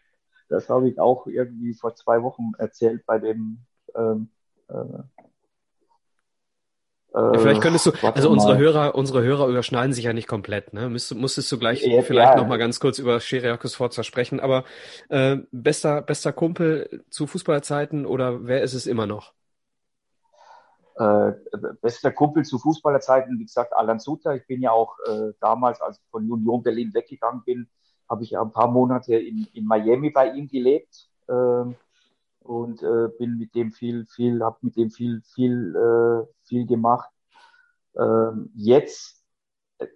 [0.48, 3.64] das habe ich auch irgendwie vor zwei Wochen erzählt bei dem.
[3.94, 4.30] Ähm,
[4.68, 4.74] äh,
[7.30, 8.56] Ja, vielleicht könntest du, äh, warte also unsere mal.
[8.56, 10.88] Hörer, unsere Hörer überschneiden sich ja nicht komplett, ne?
[10.88, 12.36] Müsst, musstest du gleich Ja, vielleicht ja.
[12.36, 14.64] noch mal ganz kurz über Chiriakos Forza sprechen, aber
[15.10, 19.34] äh, bester, bester Kumpel zu Fußballerzeiten oder wer ist es immer noch?
[20.96, 21.32] äh,
[21.80, 24.34] bester Kumpel zu Fußballerzeiten, wie gesagt, Alan Suter.
[24.34, 27.68] Ich bin ja auch äh, damals, als ich von Union Berlin weggegangen bin,
[28.08, 31.76] habe ich ja ein paar Monate in, in Miami bei ihm gelebt ähm,
[32.48, 37.10] und äh, bin mit dem viel, viel, habe mit dem viel, viel, äh, viel gemacht.
[37.94, 39.22] Ähm, jetzt,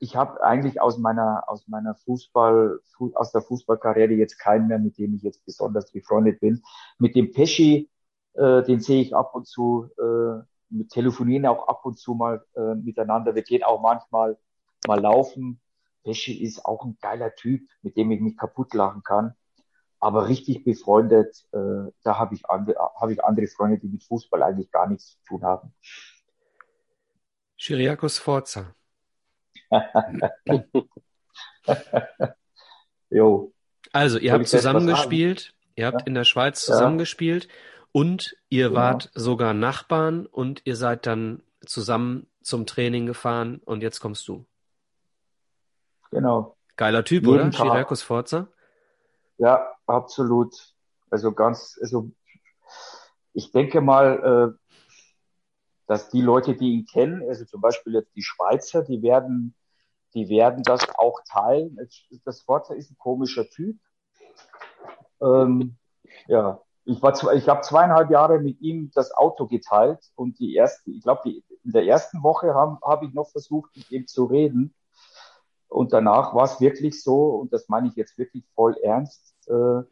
[0.01, 4.79] ich habe eigentlich aus meiner, aus meiner Fußball, fu aus der Fußballkarriere jetzt keinen mehr,
[4.79, 6.63] mit dem ich jetzt besonders befreundet bin.
[6.99, 7.91] Mit dem Pesci,
[8.35, 9.89] äh, den sehe ich ab und zu.
[9.99, 13.35] Äh, wir telefonieren auch ab und zu mal äh, miteinander.
[13.35, 14.37] Wir gehen auch manchmal
[14.87, 15.59] mal laufen.
[16.05, 19.35] Pesci ist auch ein geiler Typ, mit dem ich mich kaputt lachen kann.
[20.03, 24.43] Aber richtig befreundet, äh, da habe ich, andere, hab ich andere Freunde, die mit Fußball
[24.43, 25.73] eigentlich gar nichts zu tun haben.
[27.57, 28.75] Chiriakos Forza.
[33.11, 33.53] Jo.
[33.93, 36.07] Also, ihr Soll habt zusammengespielt, ihr habt Ja.
[36.07, 36.75] in der Schweiz Ja.
[36.75, 37.47] zusammengespielt
[37.93, 38.81] und ihr Genau.
[38.81, 44.45] wart sogar Nachbarn und ihr seid dann zusammen zum Training gefahren und jetzt kommst du.
[46.11, 46.57] Genau.
[46.77, 47.51] Geiler Typ, Jeden oder?
[47.51, 48.49] Chiriakos Forza?
[49.39, 50.75] ja, absolut.
[51.11, 52.11] Also ganz, also
[53.33, 54.79] ich denke mal, äh,
[55.87, 59.55] dass die Leute, die ihn kennen, also zum Beispiel jetzt die Schweizer, die werden,
[60.15, 61.77] die werden das auch teilen.
[62.25, 63.79] Das Forza ist ein komischer Typ.
[65.21, 65.77] Ähm,
[66.27, 70.91] ja, ich war, ich habe zweieinhalb Jahre mit ihm das Auto geteilt und die erste,
[70.91, 74.75] ich glaube, in der ersten Woche habe hab ich noch versucht, mit ihm zu reden.
[75.69, 79.83] Und danach war es wirklich so, und das meine ich jetzt wirklich voll ernst, äh,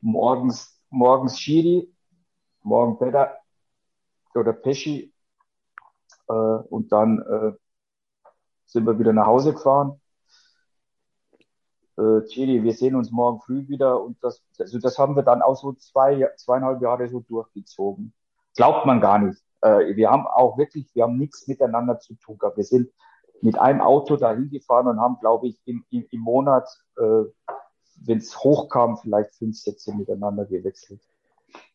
[0.00, 1.92] morgens, morgens Schiri,
[2.62, 3.36] morgen Peter
[4.34, 5.12] oder Pesci,
[6.28, 7.52] äh, und dann äh,
[8.66, 10.00] sind wir wieder nach Hause gefahren
[11.98, 15.42] äh, Chili, wir sehen uns morgen früh wieder und das, also das haben wir dann
[15.42, 18.12] auch so zwei, zweieinhalb Jahre so durchgezogen.
[18.54, 19.42] Glaubt man gar nicht.
[19.60, 22.56] Äh, wir haben auch wirklich, wir haben nichts miteinander zu tun gehabt.
[22.56, 22.90] Wir sind
[23.40, 27.24] mit einem Auto dahin gefahren und haben, glaube ich, im, im, im Monat, äh,
[28.00, 31.00] wenn es hochkam, vielleicht fünf Sätze miteinander gewechselt.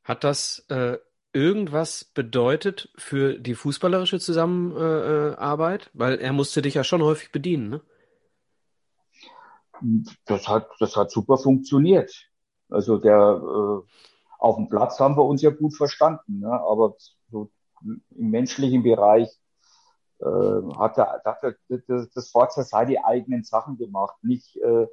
[0.04, 0.98] Hat das äh,
[1.34, 5.90] irgendwas bedeutet für die fußballerische Zusammenarbeit?
[5.94, 7.82] Weil er musste dich ja schon häufig bedienen, ne?
[10.26, 12.30] das hat, das hat super funktioniert.
[12.70, 13.88] Also der äh,
[14.40, 16.52] auf dem Platz haben wir uns ja gut verstanden, ne?
[16.52, 16.96] aber
[17.30, 19.30] so im menschlichen Bereich
[20.20, 20.26] äh,
[20.78, 21.56] hat, er, hat er
[21.88, 24.16] das, das Forza seine eigenen Sachen gemacht.
[24.22, 24.88] Nicht, äh,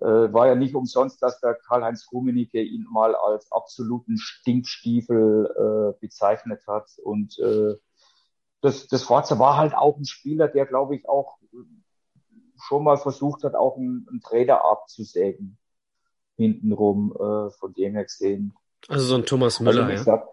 [0.00, 6.00] äh, war ja nicht umsonst, dass der Karl-Heinz Rummenigge ihn mal als absoluten Stinkstiefel äh,
[6.00, 6.90] bezeichnet hat.
[7.02, 7.74] Und äh,
[8.60, 11.38] das, das Forza war halt auch ein Spieler, der, glaube ich, auch
[12.66, 15.58] schon mal versucht hat, auch einen, einen Trainer abzusägen.
[16.36, 18.54] Hintenrum, äh, von dem her gesehen.
[18.88, 20.28] Also so ein Thomas also Müller, also, ja.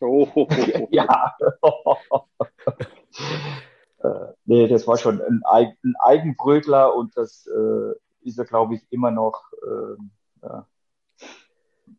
[0.00, 0.28] oh.
[0.90, 1.34] ja.
[4.02, 8.82] äh, nee, das war schon ein, ein Eigenbrötler und das äh, ist er, glaube ich,
[8.90, 9.42] immer noch.
[9.62, 10.66] Äh, ja.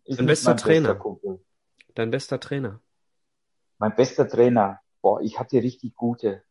[0.06, 0.96] Dein bester Trainer.
[0.96, 1.40] Bester
[1.96, 2.80] Dein bester Trainer.
[3.78, 4.80] Mein bester Trainer.
[5.02, 6.44] Boah, ich hatte richtig gute.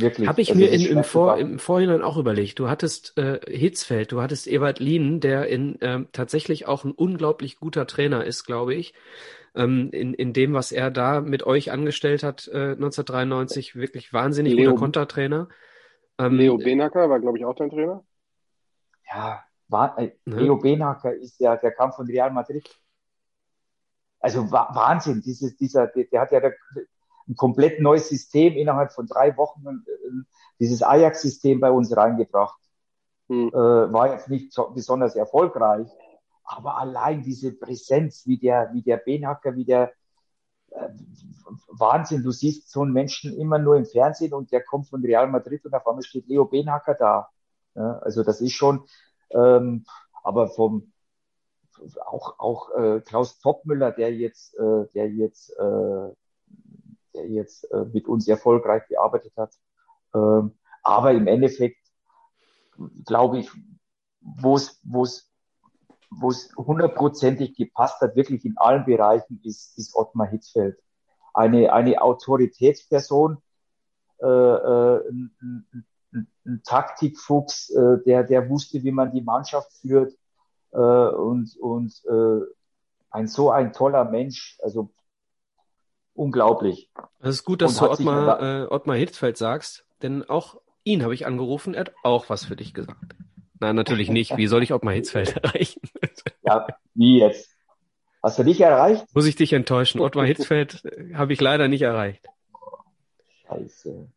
[0.00, 0.28] Wirklich.
[0.28, 2.60] Habe ich also mir in, im, Vor, im Vorhinein auch überlegt.
[2.60, 7.58] Du hattest äh, Hitzfeld, du hattest Ebert Lienen, der in ähm, tatsächlich auch ein unglaublich
[7.58, 8.94] guter Trainer ist, glaube ich.
[9.56, 14.54] Ähm, in, in dem, was er da mit euch angestellt hat, äh, 1993, wirklich wahnsinnig
[14.54, 15.48] Leo, guter Kontertrainer.
[16.16, 18.04] Ähm, Leo Benacker war, glaube ich, auch dein Trainer.
[19.12, 20.42] Ja, war, äh, ne?
[20.42, 22.68] Leo Benacker ist ja, der kam von Real Madrid.
[24.20, 26.54] Also Wahnsinn, dieses, dieser, der, der hat ja der,
[27.28, 30.10] ein komplett neues System innerhalb von drei Wochen, äh,
[30.60, 32.58] dieses Ajax-System bei uns reingebracht.
[33.28, 33.48] Hm.
[33.48, 35.88] Äh, war jetzt nicht so, besonders erfolgreich,
[36.44, 39.92] aber allein diese Präsenz, wie der, wie der Benhacker, wie der
[40.70, 40.88] äh,
[41.68, 45.28] Wahnsinn, du siehst so einen Menschen immer nur im Fernsehen und der kommt von Real
[45.28, 47.28] Madrid und auf einmal steht Leo Benhacker da.
[47.74, 48.84] Ja, also das ist schon,
[49.30, 49.84] ähm,
[50.22, 50.92] aber vom
[52.04, 56.08] auch auch äh, Klaus Topmüller, der jetzt, äh, der jetzt äh,
[57.18, 59.52] der jetzt äh, mit uns erfolgreich gearbeitet hat.
[60.14, 61.78] Ähm, aber im Endeffekt
[63.04, 63.50] glaube ich,
[64.20, 64.80] wo es
[66.10, 70.78] wo es hundertprozentig gepasst hat, wirklich in allen Bereichen, ist, ist Ottmar Hitzfeld.
[71.34, 73.42] Eine, eine Autoritätsperson,
[74.20, 75.30] äh, äh, ein,
[76.12, 80.14] ein, ein Taktikfuchs, äh, der, der wusste, wie man die Mannschaft führt
[80.72, 82.40] äh, und, und äh,
[83.10, 84.58] ein so ein toller Mensch.
[84.62, 84.90] Also
[86.14, 86.90] unglaublich.
[87.20, 91.26] Es ist gut, dass du Ottmar, äh, Ottmar Hitzfeld sagst, denn auch ihn habe ich
[91.26, 93.16] angerufen, er hat auch was für dich gesagt.
[93.60, 94.36] Nein, natürlich nicht.
[94.36, 95.80] Wie soll ich Ottmar Hitzfeld erreichen?
[96.42, 97.50] ja, wie jetzt?
[98.22, 99.04] Hast du dich erreicht?
[99.14, 100.00] Muss ich dich enttäuschen.
[100.00, 102.26] Ottmar Hitzfeld äh, habe ich leider nicht erreicht.
[103.46, 104.08] Scheiße.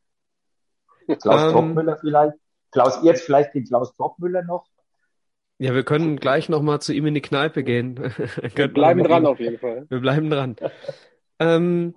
[1.21, 2.33] Klaus ähm, Topmüller vielleicht?
[2.71, 4.65] Klaus, jetzt vielleicht den Klaus Topmüller noch?
[5.59, 7.99] Ja, wir können gleich nochmal zu ihm in die Kneipe gehen.
[8.55, 9.85] wir bleiben dran auf jeden Fall.
[9.89, 10.55] Wir bleiben dran.
[11.37, 11.95] Ähm,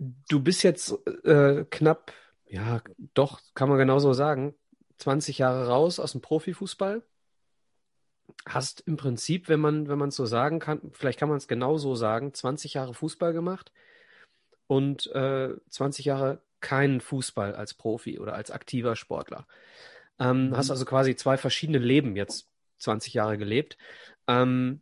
[0.00, 2.12] du bist jetzt äh, knapp,
[2.46, 2.82] ja,
[3.14, 4.54] doch, kann man genauso sagen,
[4.98, 7.02] 20 Jahre raus aus dem Profifußball.
[8.46, 11.48] Hast im Prinzip, wenn man, wenn man es so sagen kann, vielleicht kann man es
[11.48, 13.72] genauso sagen, 20 Jahre Fußball gemacht
[14.66, 19.46] und äh, 20 Jahre keinen Fußball als Profi oder als aktiver Sportler.
[20.18, 20.56] Ähm, mhm.
[20.56, 23.76] Hast also quasi zwei verschiedene Leben jetzt 20 Jahre gelebt.
[24.26, 24.80] Ähm,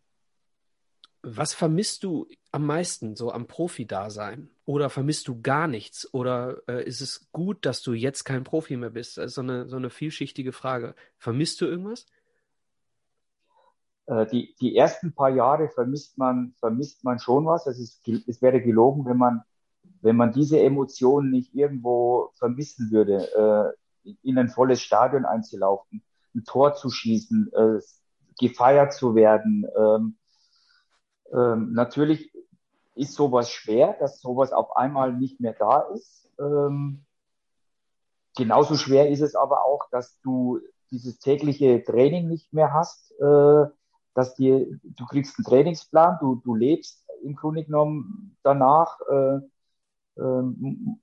[1.36, 4.50] was vermisst du am meisten so am Profi-Dasein?
[4.64, 6.12] Oder vermisst du gar nichts?
[6.12, 9.18] Oder äh, ist es gut, dass du jetzt kein Profi mehr bist?
[9.18, 10.94] Das ist so eine, so eine vielschichtige Frage.
[11.16, 12.06] Vermisst du irgendwas?
[14.06, 17.66] Äh, die, die ersten paar Jahre vermisst man, vermisst man schon was.
[17.66, 19.42] Es, ist, es wäre gelogen, wenn man,
[20.02, 26.02] wenn man diese Emotionen nicht irgendwo vermissen würde, äh, in ein volles Stadion einzulaufen.
[26.34, 27.80] ein Tor zu schießen, äh,
[28.38, 29.66] gefeiert zu werden.
[29.76, 30.17] Ähm,
[31.32, 32.32] ähm, natürlich
[32.94, 36.28] ist sowas schwer, dass sowas auf einmal nicht mehr da ist.
[36.38, 37.04] Ähm,
[38.36, 40.60] genauso schwer ist es aber auch, dass du
[40.90, 43.66] dieses tägliche Training nicht mehr hast, äh,
[44.14, 48.98] dass dir, du kriegst einen Trainingsplan, du, du lebst im Grunde genommen danach.
[49.08, 49.40] Äh,
[50.18, 51.00] ähm,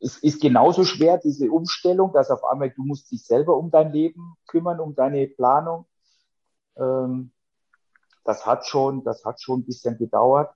[0.00, 3.92] es ist genauso schwer, diese Umstellung, dass auf einmal du musst dich selber um dein
[3.92, 5.86] Leben kümmern, um deine Planung.
[6.76, 7.32] Ähm,
[8.28, 10.54] das hat schon, das hat schon ein bisschen gedauert.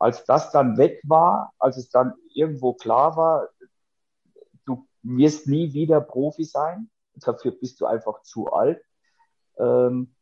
[0.00, 3.50] Als das dann weg war, als es dann irgendwo klar war,
[4.66, 8.82] du wirst nie wieder Profi sein, dafür bist du einfach zu alt,
[9.58, 10.12] ähm,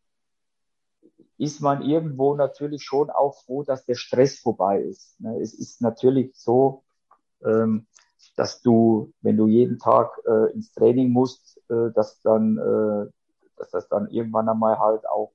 [1.39, 5.19] ist man irgendwo natürlich schon auch froh, dass der Stress vorbei ist.
[5.19, 5.41] Ne?
[5.41, 6.85] Es ist natürlich so,
[7.43, 7.87] ähm,
[8.37, 13.11] dass du, wenn du jeden Tag äh, ins Training musst, äh, dass dann, äh,
[13.57, 15.33] dass das dann irgendwann einmal halt auch,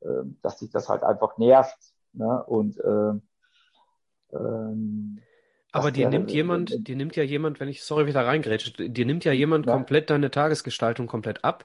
[0.00, 1.78] äh, dass dich das halt einfach nervt.
[2.12, 2.42] Ne?
[2.44, 3.12] Und äh,
[4.36, 5.20] ähm,
[5.72, 9.24] aber dir nimmt jemand, dir nimmt ja jemand, wenn ich, sorry, wieder reingrätsche, dir nimmt
[9.24, 9.72] ja jemand ja.
[9.72, 11.64] komplett deine Tagesgestaltung komplett ab.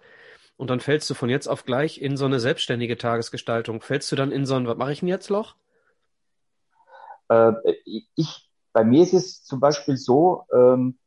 [0.58, 3.82] Und dann fällst du von jetzt auf gleich in so eine selbstständige Tagesgestaltung.
[3.82, 5.56] Fällst du dann in so ein, was mache ich denn jetzt, Loch?
[7.30, 7.54] Äh,
[8.16, 10.98] ich, bei mir ist es zum Beispiel so, ähm,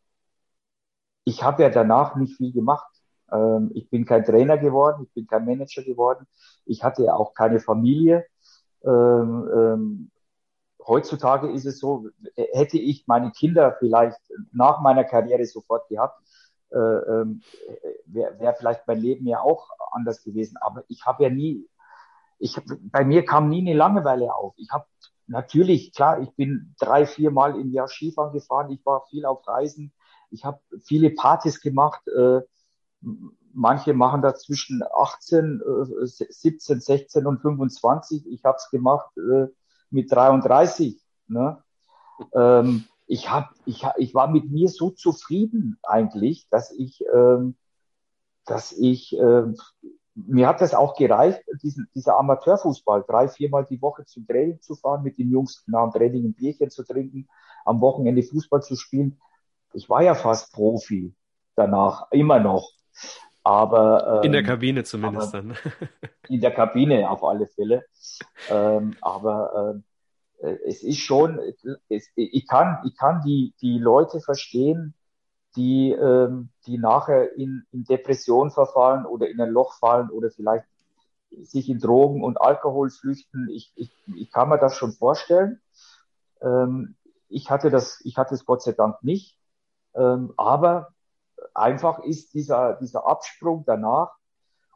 [1.25, 2.89] ich habe ja danach nicht viel gemacht.
[3.33, 6.27] Ähm, ich bin kein Trainer geworden, ich bin kein Manager geworden.
[6.67, 8.27] Ich hatte auch keine Familie.
[8.85, 10.11] Ähm, ähm
[10.89, 14.19] heutzutage ist es so, hätte ich meine Kinder vielleicht
[14.53, 16.21] nach meiner Karriere sofort gehabt,
[16.71, 17.43] äh, ähm,
[18.07, 20.57] wäre wär vielleicht mein Leben ja auch anders gewesen.
[20.61, 21.67] Aber ich habe ja nie,
[22.39, 24.55] ich bei mir kam nie eine Langeweile auf.
[24.57, 24.87] Ich habe
[25.27, 29.47] natürlich, klar, ich bin drei, vier Mal im Jahr Skifahren gefahren, ich war viel auf
[29.47, 29.93] Reisen,
[30.31, 32.07] ich habe viele Partys gemacht.
[32.09, 32.41] Äh,
[33.53, 38.27] manche machen da zwischen 18, äh, 17, 16 und 25.
[38.31, 39.11] Ich habe es gemacht.
[39.17, 39.49] Äh,
[39.91, 41.01] mit 33.
[41.29, 41.63] Ne?
[42.35, 47.57] Ähm, ich, hab, ich, ich war mit mir so zufrieden eigentlich, dass ich, ähm,
[48.45, 49.45] dass ich, äh,
[50.15, 54.75] mir hat das auch gereicht, diesen, dieser Amateurfußball, drei, viermal die Woche zum Training zu
[54.75, 57.29] fahren, mit den Jungs nach dem Training ein Bierchen zu trinken,
[57.65, 59.21] am Wochenende Fußball zu spielen.
[59.75, 61.15] Ich war ja fast Profi
[61.55, 62.73] danach, immer noch.
[63.43, 65.57] Aber ähm, in der Kabine zumindest dann.
[66.29, 67.85] in der Kabine auf alle Fälle.
[68.51, 69.81] Ähm, aber
[70.43, 71.41] äh, es ist schon,
[71.89, 74.95] es, ich kann, ich kann die die Leute verstehen,
[75.57, 80.67] die ähm, die nachher in, in Depression verfallen oder in ein Loch fallen oder vielleicht
[81.31, 83.49] sich in Drogen und Alkohol flüchten.
[83.51, 85.61] Ich, ich, ich kann mir das schon vorstellen.
[86.41, 86.97] Ähm,
[87.29, 89.37] ich hatte das, ich hatte es Gott sei Dank nicht.
[89.95, 90.95] Ähm, aber
[91.55, 94.13] einfach ist dieser, dieser Absprung danach.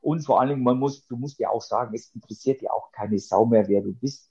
[0.01, 2.90] Und vor allen Dingen, man muss, du musst ja auch sagen, es interessiert ja auch
[2.90, 4.31] keine Sau mehr, wer du bist.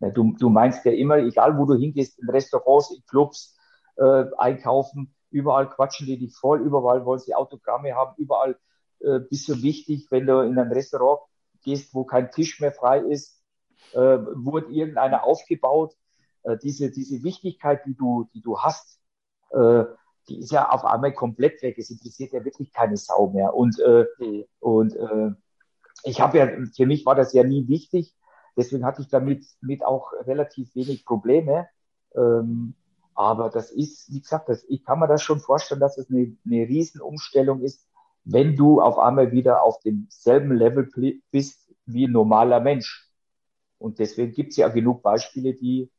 [0.00, 3.56] Du, du meinst ja immer, egal wo du hingehst, in Restaurants, in Clubs,
[3.96, 8.58] äh, einkaufen, überall quatschen die dich voll, überall wollen sie Autogramme haben, überall
[9.00, 11.20] äh, bist du wichtig, wenn du in ein Restaurant
[11.62, 13.40] gehst, wo kein Tisch mehr frei ist,
[13.92, 15.94] äh, wurde irgendeiner aufgebaut.
[16.42, 19.00] Äh, diese, diese Wichtigkeit, die du, die du hast,
[19.50, 19.84] äh,
[20.28, 21.78] die ist ja auf einmal komplett weg.
[21.78, 23.54] Es interessiert ja wirklich keine Sau mehr.
[23.54, 24.44] Und, äh, mhm.
[24.60, 25.30] und äh,
[26.04, 28.14] ich habe ja, für mich war das ja nie wichtig.
[28.56, 31.68] Deswegen hatte ich damit mit auch relativ wenig Probleme.
[32.14, 32.74] Ähm,
[33.14, 36.36] aber das ist, wie gesagt, das, ich kann mir das schon vorstellen, dass es eine,
[36.44, 37.86] eine Riesenumstellung ist,
[38.24, 40.88] wenn du auf einmal wieder auf demselben Level
[41.30, 43.10] bist wie ein normaler Mensch.
[43.78, 45.90] Und deswegen gibt es ja genug Beispiele, die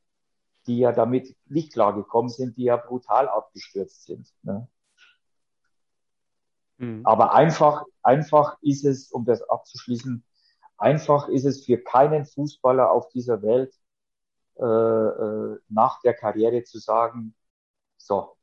[0.67, 4.27] die ja damit nicht klargekommen sind, die ja brutal abgestürzt sind.
[4.43, 4.67] Ne?
[6.77, 7.05] Mhm.
[7.05, 10.23] Aber einfach, einfach ist es, um das abzuschließen,
[10.77, 13.73] einfach ist es für keinen Fußballer auf dieser Welt,
[14.55, 17.33] äh, äh, nach der Karriere zu sagen,
[17.97, 18.35] so,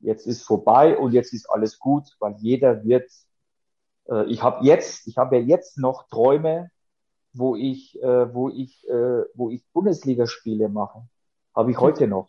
[0.00, 3.10] jetzt ist vorbei und jetzt ist alles gut, weil jeder wird,
[4.08, 6.70] äh, ich habe jetzt, ich habe ja jetzt noch Träume,
[7.32, 11.06] wo ich, äh, wo ich, äh, wo ich Bundesligaspiele mache.
[11.54, 12.28] Habe ich heute noch.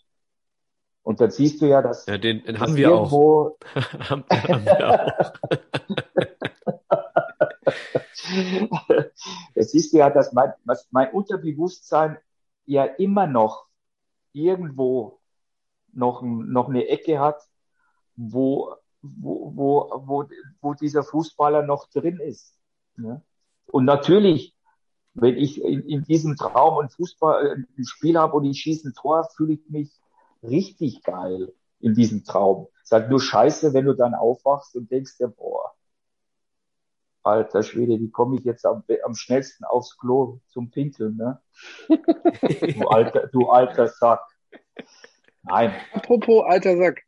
[1.03, 2.05] Und dann siehst du ja, dass.
[2.05, 3.57] Ja, den, den haben wir irgendwo...
[3.75, 3.75] auch.
[4.09, 5.33] haben, haben wir auch.
[9.55, 10.53] Jetzt siehst du ja, dass mein,
[10.91, 12.17] mein Unterbewusstsein
[12.65, 13.65] ja immer noch
[14.33, 15.19] irgendwo
[15.93, 17.41] noch, noch eine Ecke hat,
[18.15, 20.25] wo, wo, wo, wo,
[20.61, 22.57] wo dieser Fußballer noch drin ist.
[22.95, 23.21] Ne?
[23.65, 24.55] Und natürlich
[25.13, 28.89] wenn ich in, in diesem Traum ein Fußball, äh, ein Spiel habe und ich schieße
[28.89, 29.91] ein Tor, fühle ich mich
[30.43, 32.67] richtig geil in diesem Traum.
[32.83, 35.73] Sag nur Scheiße, wenn du dann aufwachst und denkst dir, boah,
[37.23, 41.39] Alter Schwede, wie komme ich jetzt am, am schnellsten aufs Klo zum Pinkeln, ne?
[41.87, 44.25] du, alter, du alter Sack.
[45.43, 45.73] Nein.
[45.93, 47.03] Apropos alter Sack.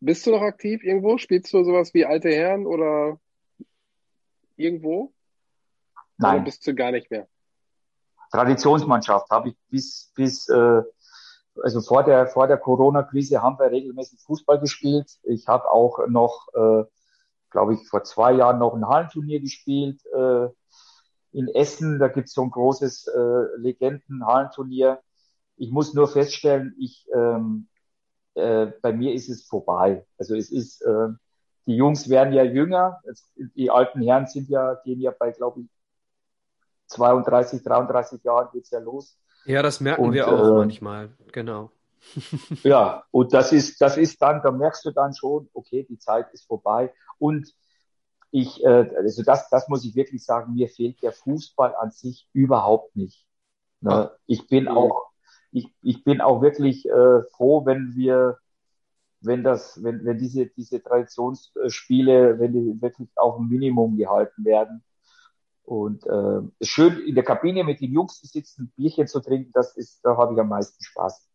[0.00, 1.18] Bist du noch aktiv irgendwo?
[1.18, 3.18] Spielst du sowas wie alte Herren oder
[4.56, 5.12] irgendwo?
[6.18, 6.36] Nein.
[6.36, 7.26] Oder bist du gar nicht mehr?
[8.30, 10.82] Traditionsmannschaft habe ich bis, bis äh,
[11.62, 15.10] also vor der, vor der Corona-Krise haben wir regelmäßig Fußball gespielt.
[15.22, 16.84] Ich habe auch noch, äh,
[17.50, 20.48] glaube ich, vor zwei Jahren noch ein Hallenturnier gespielt äh,
[21.32, 21.98] in Essen.
[21.98, 25.00] Da gibt's so ein großes äh, Legenden-Hallenturnier.
[25.56, 27.68] Ich muss nur feststellen, ich, ähm,
[28.34, 30.06] äh, bei mir ist es vorbei.
[30.18, 31.08] Also es ist, äh,
[31.66, 33.00] die Jungs werden ja jünger.
[33.36, 35.68] Die alten Herren sind ja, gehen ja bei, glaube ich,
[36.88, 39.18] 32, 33 Jahren geht's ja los.
[39.44, 41.70] Ja, das merken und, wir auch äh, manchmal, genau.
[42.62, 46.32] ja, und das ist, das ist dann, da merkst du dann schon, okay, die Zeit
[46.32, 46.92] ist vorbei.
[47.18, 47.52] Und
[48.30, 52.28] ich, äh, also das, das muss ich wirklich sagen, mir fehlt der Fußball an sich
[52.32, 53.26] überhaupt nicht.
[53.80, 53.92] Ne?
[53.92, 54.16] Ah.
[54.26, 55.10] Ich bin auch,
[55.50, 58.38] ich, ich bin auch wirklich äh, froh, wenn wir,
[59.20, 64.84] wenn das, wenn, wenn diese, diese Traditionsspiele, wenn die wirklich auf ein Minimum gehalten werden.
[65.68, 69.76] Und äh, schön in der Kabine mit den Jungs zu sitzen, Bierchen zu trinken, das
[69.76, 71.28] ist, da habe ich am meisten Spaß.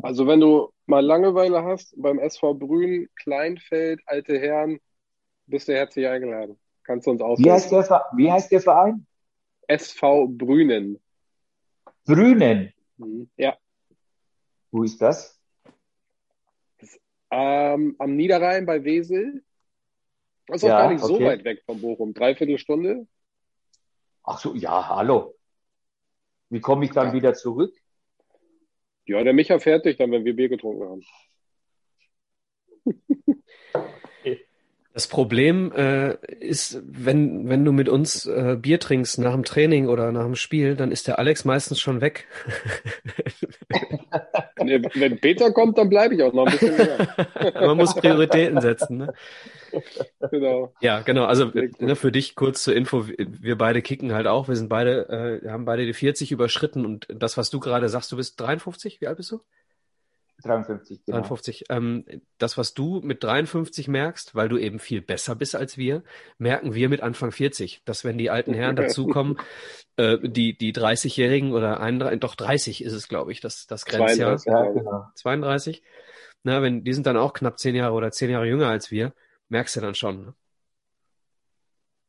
[0.00, 4.80] Also wenn du mal Langeweile hast beim SV Brünn, Kleinfeld, Alte Herren,
[5.46, 6.58] bist du herzlich eingeladen.
[6.84, 7.44] Kannst du uns aussuchen.
[7.44, 9.06] Wie heißt der, wie heißt der Verein?
[9.68, 10.98] SV Brünen.
[12.06, 12.72] Brünen?
[12.96, 13.28] Mhm.
[13.36, 13.58] Ja.
[14.70, 15.38] Wo ist das?
[16.80, 16.98] das
[17.30, 19.44] ähm, am Niederrhein bei Wesel.
[20.46, 21.12] Das ist ja, auch gar nicht okay.
[21.12, 22.14] so weit weg von Bochum.
[22.14, 23.06] Dreiviertel Stunde.
[24.24, 25.34] Ach so, ja, hallo.
[26.48, 27.12] Wie komme ich dann ja.
[27.14, 27.74] wieder zurück?
[29.04, 31.02] Ja, der Micha fährt dich dann, wenn wir Bier getrunken haben.
[34.94, 39.88] Das Problem äh, ist, wenn, wenn du mit uns äh, Bier trinkst nach dem Training
[39.88, 42.28] oder nach dem Spiel, dann ist der Alex meistens schon weg.
[44.66, 47.54] wenn Peter kommt, dann bleibe ich auch noch ein bisschen länger.
[47.66, 48.98] Man muss Prioritäten setzen.
[48.98, 49.14] Ne?
[50.30, 50.72] Genau.
[50.80, 51.24] Ja, genau.
[51.24, 54.48] Also ne, für dich kurz zur Info, wir beide kicken halt auch.
[54.48, 58.12] Wir sind beide, äh, haben beide die 40 überschritten und das, was du gerade sagst,
[58.12, 59.40] du bist 53, wie alt bist du?
[60.42, 61.18] 53, genau.
[61.18, 61.64] 53.
[61.70, 62.04] Ähm,
[62.38, 66.02] das, was du mit 53 merkst, weil du eben viel besser bist als wir,
[66.38, 67.82] merken wir mit Anfang 40.
[67.84, 69.38] Dass wenn die alten Herren dazukommen,
[69.96, 74.36] äh, die, die 30-Jährigen oder 31, doch 30 ist es, glaube ich, das, das Grenzjahr.
[74.38, 75.06] 32, ja, genau.
[75.14, 75.82] 32.
[76.44, 79.12] Na, wenn, die sind dann auch knapp 10 Jahre oder 10 Jahre jünger als wir,
[79.48, 80.26] merkst du dann schon.
[80.26, 80.34] Ne?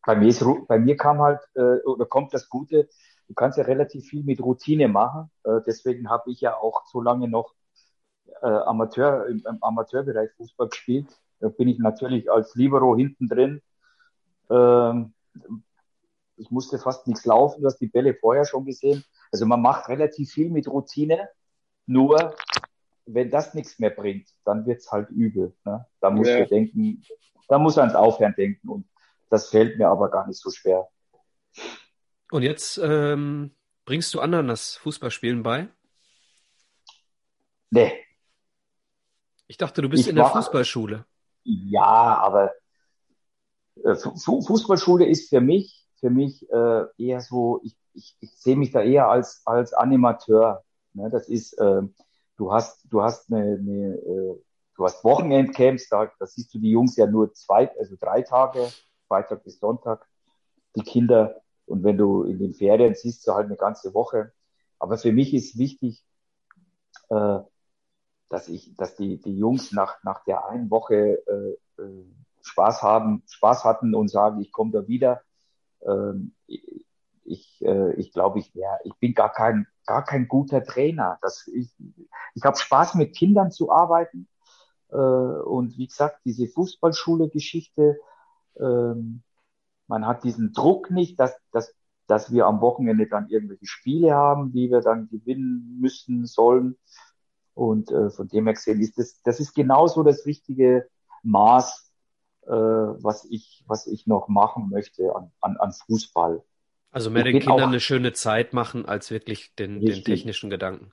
[0.06, 2.90] Bei mir, ist, bei mir kam halt, äh, oder kommt das Gute,
[3.28, 5.32] du kannst ja relativ viel mit Routine machen.
[5.44, 7.54] Äh, deswegen habe ich ja auch so lange noch
[8.42, 11.08] äh, Amateur, im, im, Amateurbereich Fußball gespielt.
[11.40, 13.62] Da bin ich natürlich als Libero hinten drin.
[14.50, 15.14] Ähm,
[16.38, 19.04] ich musste fast nichts laufen, du hast die Bälle vorher schon gesehen.
[19.32, 21.30] Also man macht relativ viel mit Routine,
[21.86, 22.36] nur
[23.06, 25.54] wenn das nichts mehr bringt, dann wird's halt übel.
[25.66, 25.86] Ne?
[26.00, 26.46] Da muss ja.
[26.46, 27.04] denken,
[27.48, 28.88] da muss er ans Aufhören denken und
[29.30, 30.88] das fällt mir aber gar nicht so schwer.
[32.32, 33.52] Und jetzt ähm,
[33.86, 35.68] bringst du anderen das Fußballspielen bei?
[37.70, 37.92] Nee,
[39.48, 41.06] ich dachte, du bist ich in der Fußballschule.
[41.44, 42.52] Ja, aber
[43.84, 48.72] äh, Fußballschule ist für mich, für mich äh, eher so, ich, ich, ich sehe mich
[48.72, 50.64] da eher als, als Animateur.
[50.94, 51.10] Ne?
[51.10, 51.82] Das ist, äh,
[52.38, 54.42] du hast, du hast eine, eine äh,
[54.76, 58.68] du hast Wochenendcamps, da, da siehst du die Jungs ja nur zwei, also drei Tage,
[59.08, 60.08] Freitag bis Sonntag,
[60.76, 61.42] die Kinder.
[61.66, 64.34] Und wenn du in den Ferien siehst du halt eine ganze Woche.
[64.80, 66.04] Aber für mich ist wichtig,
[67.10, 67.40] äh,
[68.30, 72.06] dass ich, dass die, die Jungs nach, nach der einen Woche äh, äh,
[72.42, 75.22] Spaß haben, Spaß hatten und sagen, ich komme da wieder.
[75.86, 76.34] Ähm,
[77.26, 81.18] ich, äh, ich glaube, ich wäre, ich bin gar kein, gar kein guter Trainer.
[81.22, 81.72] Das, ich
[82.36, 84.28] ich habe Spaß mit Kindern zu arbeiten.
[84.90, 88.00] Äh, und wie gesagt, diese Fußballschule-Geschichte,
[88.60, 89.24] ähm,
[89.88, 91.74] man hat diesen Druck nicht, dass, dass,
[92.08, 96.78] dass wir am Wochenende dann irgendwelche Spiele haben, die wir dann gewinnen müssen, sollen.
[97.54, 100.88] Und äh, von dem her gesehen ist das, das ist genauso das richtige
[101.24, 101.92] Maß,
[102.46, 106.44] äh, was ich, was ich noch machen möchte an, an, an Fußball.
[106.92, 110.92] Also mehr den Kindern eine schöne Zeit machen, als wirklich den, den technischen Gedanken.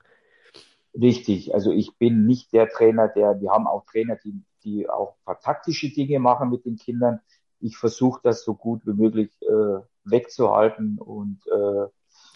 [0.94, 1.54] Richtig.
[1.54, 5.24] Also ich bin nicht der Trainer, der, wir haben auch Trainer, die, die auch ein
[5.24, 7.20] paar taktische Dinge machen mit den Kindern.
[7.60, 11.86] Ich versuche das so gut wie möglich äh, wegzuhalten und äh,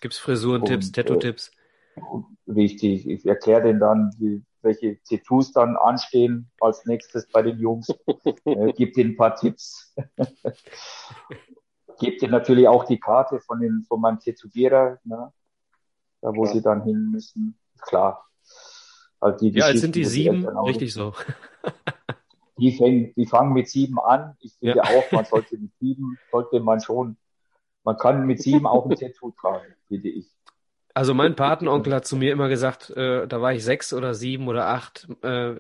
[0.01, 1.51] Gibt's Frisuren-Tipps, Tattoo-Tipps?
[2.47, 7.89] Richtig, ich erkläre denen dann, wie, welche Tattoos dann anstehen als nächstes bei den Jungs.
[8.45, 9.95] äh, gebe denen ein paar Tipps.
[11.99, 15.33] gebe denen natürlich auch die Karte von, den, von meinem Tätowierer, ne?
[16.21, 16.55] da wo Klar.
[16.55, 17.59] sie dann hin müssen.
[17.81, 18.27] Klar.
[19.41, 21.15] Die ja, jetzt sind die sieben, richtig so.
[22.59, 24.37] die, fängen, die fangen mit sieben an.
[24.41, 24.83] Ich finde ja.
[24.83, 27.17] auch, man sollte mit sieben, sollte man schon,
[27.85, 30.31] man kann mit sieben auch ein Tattoo tragen, finde ich.
[30.95, 34.47] Also mein Patenonkel hat zu mir immer gesagt, äh, da war ich sechs oder sieben
[34.47, 35.57] oder acht, äh,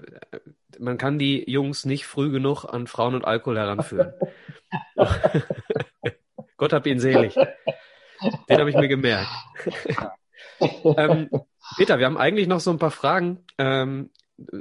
[0.78, 4.12] man kann die Jungs nicht früh genug an Frauen und Alkohol heranführen.
[6.56, 7.34] Gott hab ihn selig.
[7.34, 9.28] Den habe ich mir gemerkt.
[10.60, 11.28] ähm,
[11.76, 13.44] Peter, wir haben eigentlich noch so ein paar Fragen.
[13.58, 14.10] Ähm,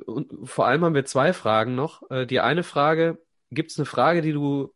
[0.06, 2.10] und vor allem haben wir zwei Fragen noch.
[2.10, 3.20] Äh, die eine Frage,
[3.52, 4.74] gibt es eine Frage, die du,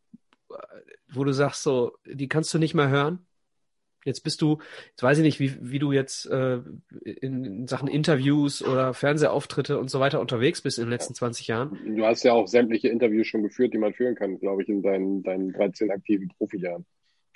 [1.10, 3.27] wo du sagst, so, die kannst du nicht mehr hören?
[4.08, 4.60] Jetzt bist du,
[4.92, 6.62] jetzt weiß ich nicht, wie, wie du jetzt äh,
[7.04, 11.48] in, in Sachen Interviews oder Fernsehauftritte und so weiter unterwegs bist in den letzten 20
[11.48, 11.78] Jahren.
[11.98, 14.82] Du hast ja auch sämtliche Interviews schon geführt, die man führen kann, glaube ich, in
[14.82, 16.86] deinen, deinen 13 aktiven Profijahren.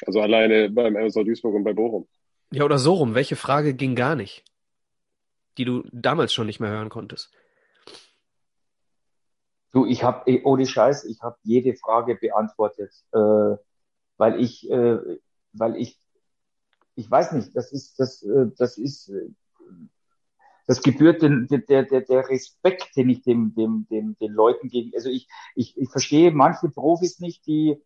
[0.05, 2.07] Also alleine beim MSV Duisburg und bei Bochum.
[2.53, 3.15] Ja, oder so rum.
[3.15, 4.45] Welche Frage ging gar nicht?
[5.57, 7.33] Die du damals schon nicht mehr hören konntest?
[9.73, 13.57] Du, ich habe, ohne Scheiß, ich habe jede Frage beantwortet, äh,
[14.15, 14.97] weil ich, äh,
[15.51, 15.97] weil ich,
[16.95, 19.29] ich weiß nicht, das ist, das, äh, das ist, äh,
[20.67, 24.91] das gebührt den, der, der, der Respekt, den ich dem, dem, dem, den Leuten gegen,
[24.95, 27.81] also ich, ich, ich verstehe manche Profis nicht, die,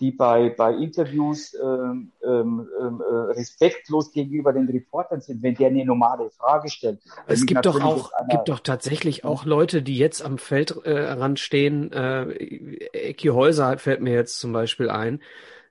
[0.00, 5.68] die bei, bei Interviews ähm, ähm, ähm, äh, respektlos gegenüber den Reportern sind, wenn der
[5.68, 7.00] eine normale Frage stellt.
[7.26, 11.92] Es gibt doch auch, gibt doch tatsächlich auch Leute, die jetzt am Feldrand äh, stehen.
[11.92, 12.30] Äh,
[12.92, 15.20] Ecki Häuser fällt mir jetzt zum Beispiel ein,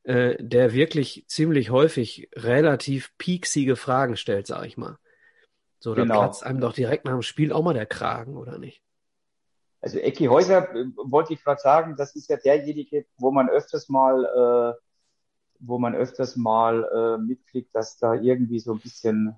[0.04, 4.97] äh, der wirklich ziemlich häufig relativ pieksige Fragen stellt, sag ich mal.
[5.80, 6.20] So, da genau.
[6.20, 8.84] platzt einem doch direkt nach dem Spiel auch mal der Kragen, oder nicht?
[9.82, 13.89] Also Ecki Häuser äh, wollte ich gerade sagen, das ist ja derjenige, wo man öfters
[13.89, 14.80] mal, äh,
[15.60, 19.36] wo man öfters mal äh, mitkriegt, dass da irgendwie so ein bisschen,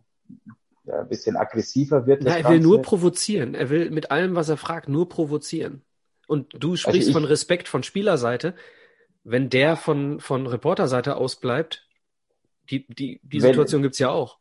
[0.83, 2.23] ja, ein bisschen aggressiver wird.
[2.23, 3.55] Ja, er will nur provozieren.
[3.55, 5.81] Er will mit allem, was er fragt, nur provozieren.
[6.27, 8.53] Und du also sprichst also ich, von Respekt von Spielerseite.
[9.23, 11.87] Wenn der von, von Reporterseite aus bleibt,
[12.69, 14.37] die, die, die Situation wenn, gibt's ja auch.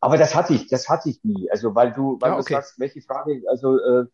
[0.00, 1.50] Aber das hatte ich, das hatte ich nie.
[1.50, 2.44] Also weil du, weil ja, okay.
[2.48, 4.06] du sagst, welche Frage, also äh,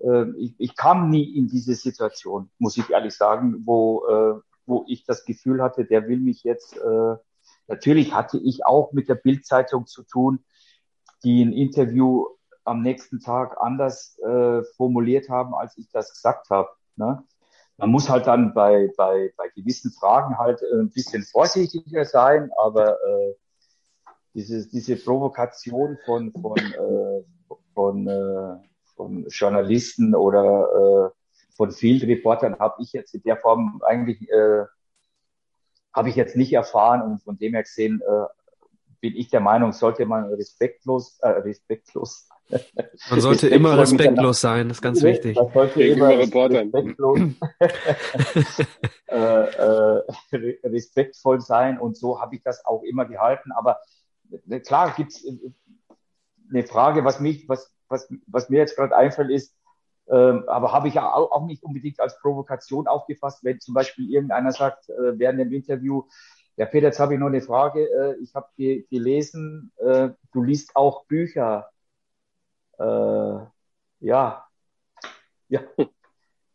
[0.00, 4.84] äh, ich, ich kam nie in diese Situation, muss ich ehrlich sagen, wo, äh, wo
[4.88, 7.16] ich das Gefühl hatte, der will mich jetzt, äh,
[7.66, 10.44] natürlich hatte ich auch mit der Bildzeitung zu tun,
[11.22, 12.26] die ein Interview
[12.64, 16.70] am nächsten Tag anders äh, formuliert haben, als ich das gesagt habe.
[16.96, 17.22] Ne?
[17.76, 22.50] Man muss halt dann bei, bei, bei gewissen Fragen halt äh, ein bisschen vorsichtiger sein,
[22.56, 23.34] aber äh,
[24.34, 27.22] diese, diese Provokation von, von, äh,
[27.74, 28.56] von äh,
[28.96, 34.64] von Journalisten oder äh, von Field Reportern habe ich jetzt in der Form eigentlich äh,
[35.92, 38.26] habe ich jetzt nicht erfahren und von dem her gesehen äh,
[39.00, 42.28] bin ich der Meinung, sollte man respektlos, äh, respektlos.
[43.10, 45.36] Man sollte immer respektlos sein, das ist ganz wichtig.
[45.36, 47.18] Man sollte immer respektlos,
[49.06, 50.02] äh, äh,
[50.64, 53.52] respektvoll sein und so habe ich das auch immer gehalten.
[53.52, 53.80] Aber
[54.48, 55.36] äh, klar gibt's äh,
[56.50, 59.54] eine Frage, was mich, was was, was mir jetzt gerade einfällt, ist,
[60.08, 64.52] ähm, aber habe ich auch, auch nicht unbedingt als Provokation aufgefasst, wenn zum Beispiel irgendeiner
[64.52, 66.04] sagt äh, während dem Interview,
[66.56, 70.42] ja Peter, jetzt habe ich noch eine Frage, äh, ich habe ge gelesen, äh, du
[70.42, 71.68] liest auch Bücher.
[72.78, 73.46] Äh,
[74.00, 74.46] ja.
[75.48, 75.60] Ja.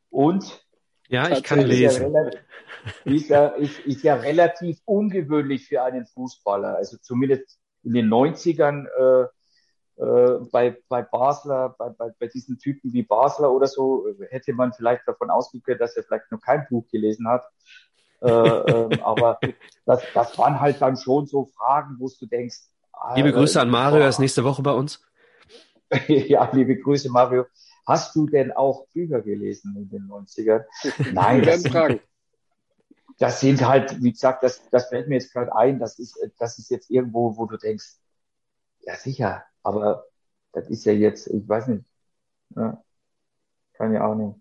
[0.09, 0.65] Und?
[1.07, 2.15] Ja, ich kann lesen.
[3.03, 6.76] Ist, ja, ist, ist ja relativ ungewöhnlich für einen Fußballer.
[6.76, 9.28] Also zumindest in den 90ern äh,
[9.99, 14.72] äh, bei, bei Basler, bei, bei, bei diesen Typen wie Basler oder so, hätte man
[14.72, 15.30] vielleicht davon
[15.61, 17.43] können, dass er vielleicht noch kein Buch gelesen hat.
[18.22, 19.39] äh, ähm, aber
[19.86, 22.59] das, das waren halt dann schon so Fragen, wo du denkst.
[23.15, 25.01] Liebe Grüße an Mario, er ist nächste Woche bei uns.
[26.08, 27.46] ja, liebe Grüße, Mario.
[27.86, 30.64] Hast du denn auch Bücher gelesen in den 90ern?
[31.14, 32.02] Nein, das sind,
[33.18, 36.60] das sind halt, wie gesagt, das, das fällt mir jetzt gerade ein, das ist, das
[36.60, 37.96] ist jetzt irgendwo, wo du denkst,
[38.82, 40.06] ja sicher, aber
[40.52, 41.86] das ist ja jetzt, ich weiß nicht,
[42.50, 42.82] ne?
[43.74, 44.36] kann ja auch nicht.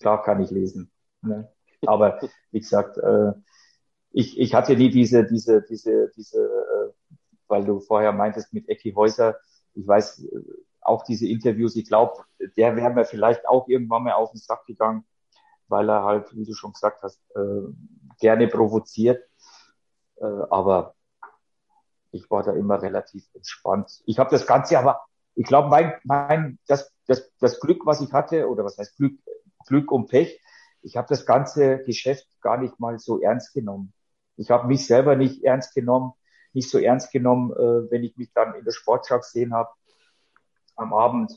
[0.00, 0.90] Klar kann ich lesen.
[1.22, 1.48] Ne?
[1.86, 2.20] Aber
[2.50, 3.32] wie gesagt, äh,
[4.10, 6.92] ich, ich hatte nie diese, diese, diese, diese, äh,
[7.48, 9.36] weil du vorher meintest mit Ecki Häuser,
[9.74, 10.26] ich weiß
[10.92, 12.24] auch diese Interviews, ich glaube,
[12.56, 15.04] der wäre mir vielleicht auch irgendwann mal auf den Sack gegangen,
[15.68, 17.62] weil er halt, wie du schon gesagt hast, äh,
[18.20, 19.24] gerne provoziert.
[20.16, 20.94] Äh, aber
[22.10, 24.02] ich war da immer relativ entspannt.
[24.04, 25.00] Ich habe das Ganze aber,
[25.34, 29.18] ich glaube, mein, mein, das, das, das Glück, was ich hatte, oder was heißt Glück,
[29.66, 30.40] Glück und Pech,
[30.82, 33.94] ich habe das ganze Geschäft gar nicht mal so ernst genommen.
[34.36, 36.12] Ich habe mich selber nicht ernst genommen,
[36.52, 39.70] nicht so ernst genommen, äh, wenn ich mich dann in der Sportschau gesehen habe
[40.76, 41.32] am Abend.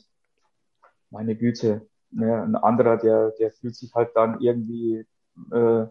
[1.10, 5.06] Meine Güte, ne, ein anderer, der, der fühlt sich halt dann irgendwie
[5.52, 5.86] äh,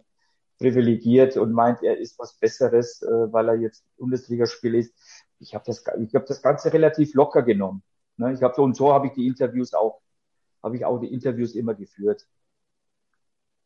[0.57, 4.93] privilegiert und meint, er ist was Besseres, äh, weil er jetzt Bundesligaspiel ist.
[5.39, 7.83] Ich habe das, ich habe das Ganze relativ locker genommen.
[8.17, 8.33] Ne?
[8.33, 10.01] Ich habe so und so habe ich die Interviews auch,
[10.63, 12.25] habe ich auch die Interviews immer geführt.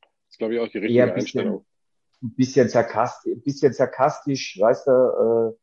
[0.02, 1.66] Das ist, glaube ich, auch die richtige ein bisschen, Einstellung.
[2.22, 5.58] Ein bisschen sarkastisch, ein bisschen sarkastisch, weißt du, äh,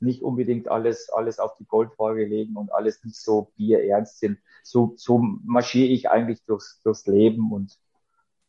[0.00, 4.38] nicht unbedingt alles, alles auf die Goldwaage legen und alles nicht so bierernst sind.
[4.62, 7.78] So, so marschiere ich eigentlich durchs, durchs Leben und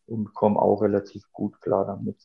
[0.09, 2.17] und komme auch relativ gut klar damit.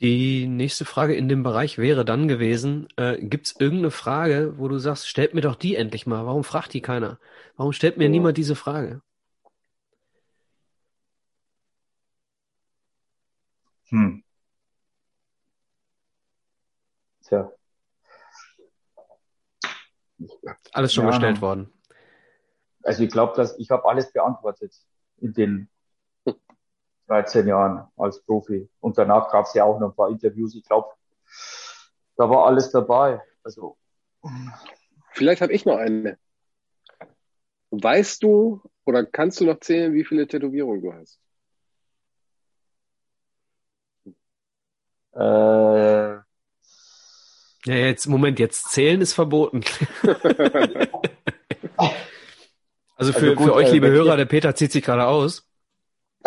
[0.00, 4.66] Die nächste Frage in dem Bereich wäre dann gewesen, äh, gibt es irgendeine Frage, wo
[4.66, 7.18] du sagst, stellt mir doch die endlich mal, warum fragt die keiner?
[7.56, 8.10] Warum stellt mir ja.
[8.10, 9.02] niemand diese Frage?
[13.90, 14.22] Hm.
[17.30, 17.52] Tja.
[20.72, 21.10] Alles schon ja.
[21.10, 21.72] gestellt worden.
[22.82, 24.74] Also ich glaube, dass ich habe alles beantwortet
[25.18, 25.70] in den
[27.06, 28.68] 13 Jahren als Profi.
[28.80, 30.56] Und danach gab es ja auch noch ein paar Interviews.
[30.56, 30.88] Ich glaube,
[32.16, 33.22] da war alles dabei.
[33.44, 33.78] Also
[35.12, 36.18] vielleicht habe ich noch eine.
[37.70, 41.20] Weißt du oder kannst du noch zählen, wie viele Tätowierungen du hast?
[45.12, 46.29] Äh,
[47.66, 49.62] ja, jetzt, Moment, jetzt zählen ist verboten.
[53.00, 55.48] Also für, also gut, für euch, äh, liebe Hörer, der Peter zieht sich gerade aus.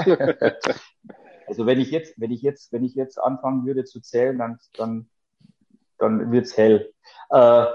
[1.45, 4.57] also wenn ich jetzt, wenn ich jetzt, wenn ich jetzt anfangen würde zu zählen, dann,
[4.75, 5.07] dann,
[5.99, 6.91] dann wird's hell.
[7.29, 7.67] Äh,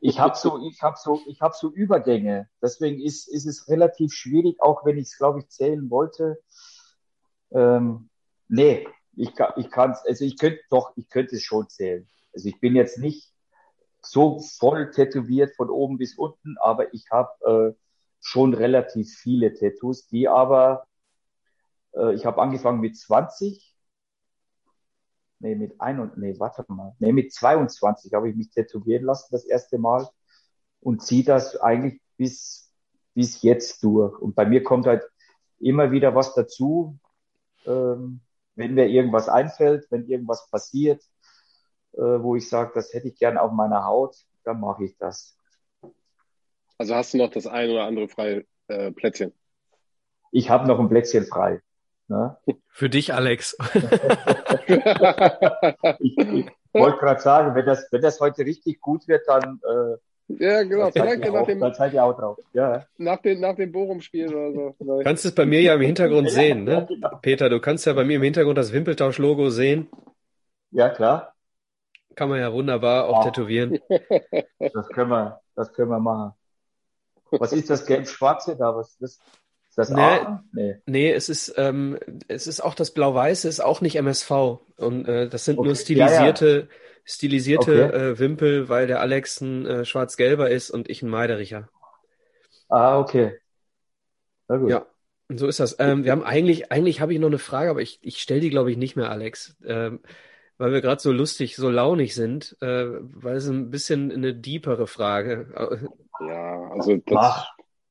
[0.00, 2.48] ich habe so, ich habe so, ich habe so Übergänge.
[2.60, 6.42] Deswegen ist, ist es relativ schwierig, auch wenn ich es, glaube ich, zählen wollte.
[7.52, 8.08] Ähm,
[8.48, 12.08] nee, ich kann, ich kann also ich könnte doch, ich könnte es schon zählen.
[12.34, 13.32] Also ich bin jetzt nicht
[14.02, 17.80] so voll tätowiert von oben bis unten, aber ich habe äh,
[18.20, 20.86] schon relativ viele Tattoos, die aber,
[21.94, 23.74] äh, ich habe angefangen mit 20,
[25.40, 29.28] nee, mit ein und, nee, warte mal, nee, mit 22 habe ich mich tätowieren lassen
[29.30, 30.08] das erste Mal
[30.80, 32.72] und ziehe das eigentlich bis,
[33.14, 34.18] bis jetzt durch.
[34.20, 35.04] Und bei mir kommt halt
[35.58, 36.98] immer wieder was dazu,
[37.66, 38.20] ähm,
[38.54, 41.02] wenn mir irgendwas einfällt, wenn irgendwas passiert,
[42.02, 45.36] wo ich sage, das hätte ich gern auf meiner Haut, dann mache ich das.
[46.78, 49.32] Also hast du noch das ein oder andere freie äh, Plätzchen?
[50.32, 51.60] Ich habe noch ein Plätzchen frei.
[52.08, 52.36] Ne?
[52.68, 53.56] Für dich, Alex.
[56.00, 59.96] ich, ich wollte gerade sagen, wenn das, wenn das heute richtig gut wird, dann äh,
[60.28, 60.90] ja, genau.
[60.90, 62.38] Vielleicht nach dem, dann ihr auch drauf.
[62.54, 62.86] Ja.
[62.96, 64.74] Nach, den, nach dem Bochum-Spiel oder so.
[64.78, 66.86] Du kannst es bei mir ja im Hintergrund sehen, ne?
[66.88, 67.18] Genau.
[67.20, 69.88] Peter, du kannst ja bei mir im Hintergrund das Wimpeltausch-Logo sehen.
[70.70, 71.33] Ja, klar.
[72.14, 73.24] Kann man ja wunderbar auch oh.
[73.24, 73.78] tätowieren.
[74.72, 76.32] Das können wir, das können wir machen.
[77.30, 78.74] Was ist das gelb-schwarze da?
[78.74, 79.18] Was ist das?
[79.68, 80.20] Ist das nee,
[80.52, 80.76] nee.
[80.86, 81.98] nee, es ist ähm,
[82.28, 84.30] es ist auch das blau-weiße, ist auch nicht MSV
[84.76, 85.66] und äh, das sind okay.
[85.66, 86.68] nur stilisierte ja, ja.
[87.04, 87.96] stilisierte okay.
[87.96, 91.68] äh, Wimpel, weil der Alex ein äh, schwarz-gelber ist und ich ein Meidericher.
[92.68, 93.36] Ah, okay.
[94.46, 94.70] Na gut.
[94.70, 94.86] Ja,
[95.28, 95.76] so ist das.
[95.80, 98.50] Ähm, wir haben eigentlich eigentlich habe ich noch eine Frage, aber ich ich stelle die
[98.50, 99.56] glaube ich nicht mehr, Alex.
[99.64, 100.00] Ähm,
[100.58, 104.86] weil wir gerade so lustig, so launig sind, äh, weil es ein bisschen eine deepere
[104.86, 105.48] Frage.
[106.20, 107.16] Ja, also das.
[107.16, 107.48] Ach,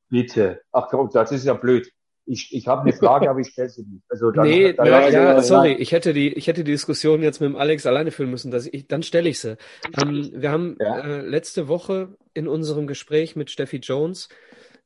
[0.08, 0.60] bitte.
[0.72, 1.90] Ach komm, das ist ja blöd.
[2.26, 4.02] Ich, ich habe eine Frage, aber ich stelle sie nicht.
[4.08, 7.40] Also dann, nee, dann, ja, ja, sorry, ich hätte die, ich hätte die Diskussion jetzt
[7.40, 8.50] mit dem Alex alleine führen müssen.
[8.50, 9.58] Dass ich, dann stelle ich sie.
[10.00, 11.00] Ähm, wir haben ja.
[11.00, 14.30] äh, letzte Woche in unserem Gespräch mit Steffi Jones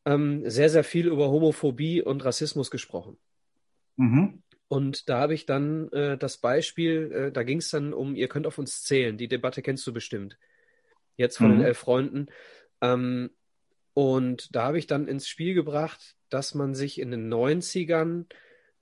[0.05, 3.18] ähm, sehr, sehr viel über Homophobie und Rassismus gesprochen.
[3.97, 4.43] Mhm.
[4.69, 8.29] Und da habe ich dann äh, das Beispiel, äh, da ging es dann um, ihr
[8.29, 9.16] könnt auf uns zählen.
[9.16, 10.39] Die Debatte kennst du bestimmt.
[11.16, 11.59] Jetzt von mhm.
[11.59, 12.27] den elf Freunden.
[12.83, 13.31] Ähm,
[13.95, 18.27] und da habe ich dann ins Spiel gebracht, dass man sich in den 90ern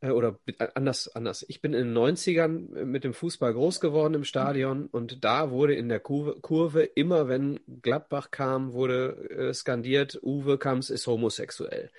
[0.00, 1.44] äh, oder äh, anders, anders.
[1.48, 5.74] Ich bin in den 90ern mit dem Fußball groß geworden im Stadion und da wurde
[5.74, 11.90] in der Kurve, Kurve immer wenn Gladbach kam, wurde äh, skandiert, Uwe Kamps ist homosexuell.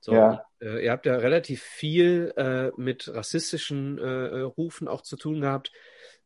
[0.00, 0.44] So, ja.
[0.60, 5.72] äh, ihr habt ja relativ viel äh, mit rassistischen äh, Rufen auch zu tun gehabt.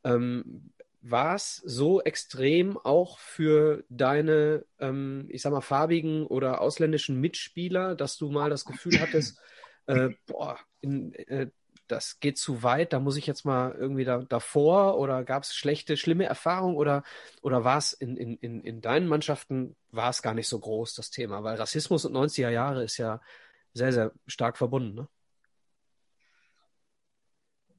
[0.04, 0.70] Ähm,
[1.06, 7.94] war es so extrem auch für deine, ähm, ich sag mal, farbigen oder ausländischen Mitspieler,
[7.94, 9.38] dass du mal das Gefühl hattest,
[9.86, 11.48] äh, boah, in, äh,
[11.88, 15.54] das geht zu weit, da muss ich jetzt mal irgendwie da, davor oder gab es
[15.54, 17.02] schlechte, schlimme Erfahrungen oder,
[17.42, 20.94] oder war es in, in, in, in deinen Mannschaften, war es gar nicht so groß,
[20.94, 21.42] das Thema?
[21.42, 23.20] Weil Rassismus und 90er Jahre ist ja
[23.74, 25.08] sehr, sehr stark verbunden, ne?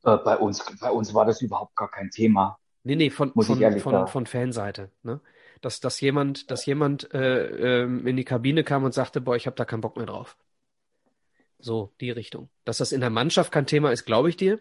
[0.03, 2.59] Äh, bei uns, bei uns war das überhaupt gar kein Thema.
[2.83, 5.19] Nee, nee, von, von, von, von Fanseite, ne?
[5.61, 9.47] Dass, dass jemand, dass jemand äh, ähm, in die Kabine kam und sagte, boah, ich
[9.47, 10.37] habe da keinen Bock mehr drauf.
[11.57, 12.49] So, die Richtung.
[12.65, 14.59] Dass das in der Mannschaft kein Thema ist, glaube ich dir.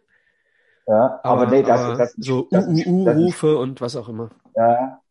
[0.87, 4.31] Ja, aber, aber nee, das, aber das, das so UUU-Rufe und was auch immer.
[4.57, 5.03] Ja.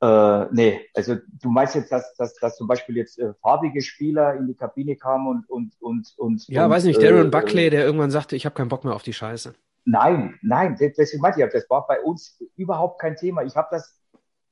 [0.00, 4.34] Äh, nee, also du meinst jetzt, dass, dass, dass zum Beispiel jetzt äh, farbige Spieler
[4.34, 7.70] in die Kabine kamen und und und und ja, und, weiß nicht, Darren äh, Buckley,
[7.70, 9.54] der irgendwann sagte, ich habe keinen Bock mehr auf die Scheiße.
[9.84, 13.42] Nein, nein, deswegen meinte ich, das war bei uns überhaupt kein Thema.
[13.42, 13.98] Ich habe das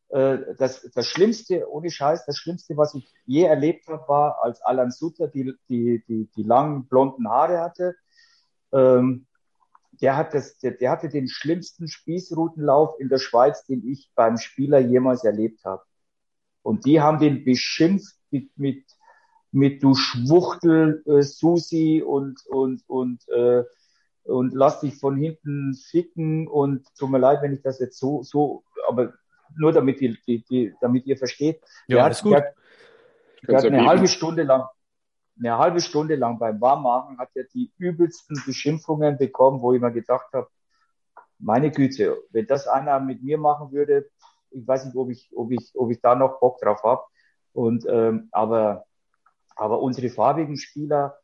[0.09, 4.63] äh, das, das Schlimmste, ohne Scheiß, das Schlimmste, was ich je erlebt habe, war, als
[4.63, 7.97] Alan Sutter die, die, die, die langen blonden Haare hatte.
[8.73, 9.27] Ähm,
[10.01, 14.39] der, hat das, der, der hatte den schlimmsten Spießrutenlauf in der Schweiz, den ich beim
[14.39, 15.83] Spieler jemals erlebt habe.
[16.63, 18.85] Und die haben den beschimpft mit, mit,
[19.53, 23.63] mit du Schwuchtel, äh, Susi und, und, und, äh,
[24.25, 28.23] und lass dich von hinten ficken und tut mir leid, wenn ich das jetzt so,
[28.23, 29.15] so, aber
[29.57, 31.61] nur damit ihr, die, die, damit ihr versteht.
[31.87, 32.33] Ja, der ist gut.
[32.33, 32.55] Der,
[33.47, 34.65] der hat eine halbe Stunde lang,
[35.39, 39.93] eine halbe Stunde lang beim Warmmachen hat er die übelsten Beschimpfungen bekommen, wo ich mir
[39.93, 40.49] gedacht habe,
[41.39, 44.09] meine Güte, wenn das einer mit mir machen würde,
[44.51, 47.03] ich weiß nicht, ob ich, ob ich, ob ich da noch Bock drauf habe.
[47.53, 48.87] Und ähm, aber,
[49.55, 51.18] aber unsere farbigen Spieler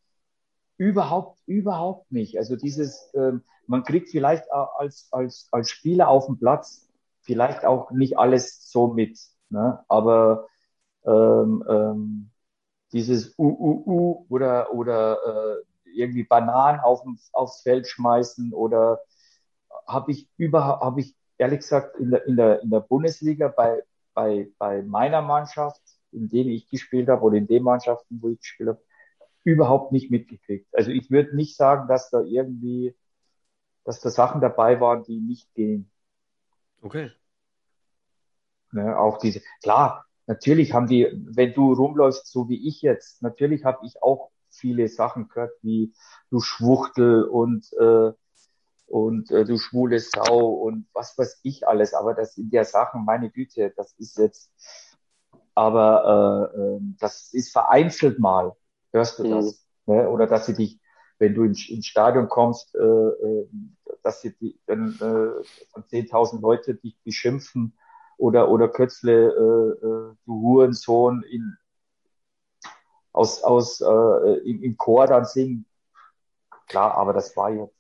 [0.77, 2.37] überhaupt, überhaupt nicht.
[2.39, 6.89] Also dieses, ähm, man kriegt vielleicht als, als, als Spieler auf dem Platz
[7.21, 9.19] vielleicht auch nicht alles so mit.
[9.49, 9.83] Ne?
[9.89, 10.49] Aber
[11.05, 12.32] ähm, ähm,
[12.93, 19.01] dieses UUU oder, oder äh, irgendwie Bananen auf, aufs Feld schmeißen oder
[19.87, 23.83] habe ich überhaupt, habe ich ehrlich gesagt in der, in der, in der Bundesliga bei,
[24.15, 25.81] bei, bei meiner Mannschaft,
[26.13, 28.83] in denen ich gespielt habe oder in den Mannschaften, wo ich gespielt habe,
[29.45, 30.69] überhaupt nicht mitgekriegt.
[30.73, 32.95] Also ich würde nicht sagen, dass da irgendwie,
[33.85, 35.91] dass da Sachen dabei waren, die nicht gehen.
[36.81, 37.11] Okay.
[38.71, 43.65] Ne, auch diese, klar, natürlich haben die, wenn du rumläufst, so wie ich jetzt, natürlich
[43.65, 45.93] habe ich auch viele Sachen gehört, wie
[46.31, 48.13] du Schwuchtel und äh,
[48.93, 53.07] und äh, du schwule Sau und was weiß ich alles, aber das sind ja Sachen,
[53.07, 54.53] meine Güte, das ist jetzt,
[55.55, 58.53] aber äh, äh, das ist vereinzelt mal,
[58.93, 59.95] hörst du das, mhm.
[59.95, 60.11] ne?
[60.11, 60.79] oder dass sie dich,
[61.19, 63.49] wenn du ins, ins Stadion kommst, äh, äh,
[64.03, 65.43] dass sie die, dann äh,
[65.73, 67.73] von 10.000 Leute dich beschimpfen
[68.23, 71.57] oder, oder Kötzle, äh, äh, du Hurensohn in,
[73.13, 75.67] aus, aus, äh, im, im Chor dann singen.
[76.69, 77.75] Klar, aber das war jetzt.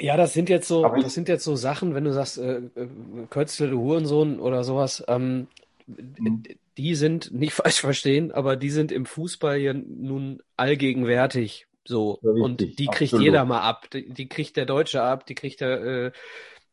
[0.00, 2.88] Ja, das sind jetzt so, das sind jetzt so Sachen, wenn du sagst, äh, äh
[3.28, 5.48] Kötzle, du Hurensohn oder sowas, ähm,
[5.86, 6.42] mhm.
[6.78, 11.66] die sind, nicht falsch verstehen, aber die sind im Fußball ja nun allgegenwärtig.
[11.86, 12.18] So.
[12.22, 13.24] Ja, und die kriegt absolut.
[13.26, 13.90] jeder mal ab.
[13.90, 16.12] Die, die, kriegt der Deutsche ab, die kriegt der, äh,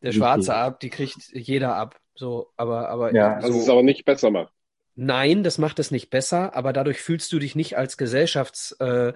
[0.02, 2.01] der Schwarze ab, die kriegt jeder ab.
[2.22, 3.16] So, aber, aber.
[3.16, 4.54] Ja, so, das ist aber nicht besser macht.
[4.94, 9.14] Nein, das macht es nicht besser, aber dadurch fühlst du dich nicht als Gesellschafts, äh,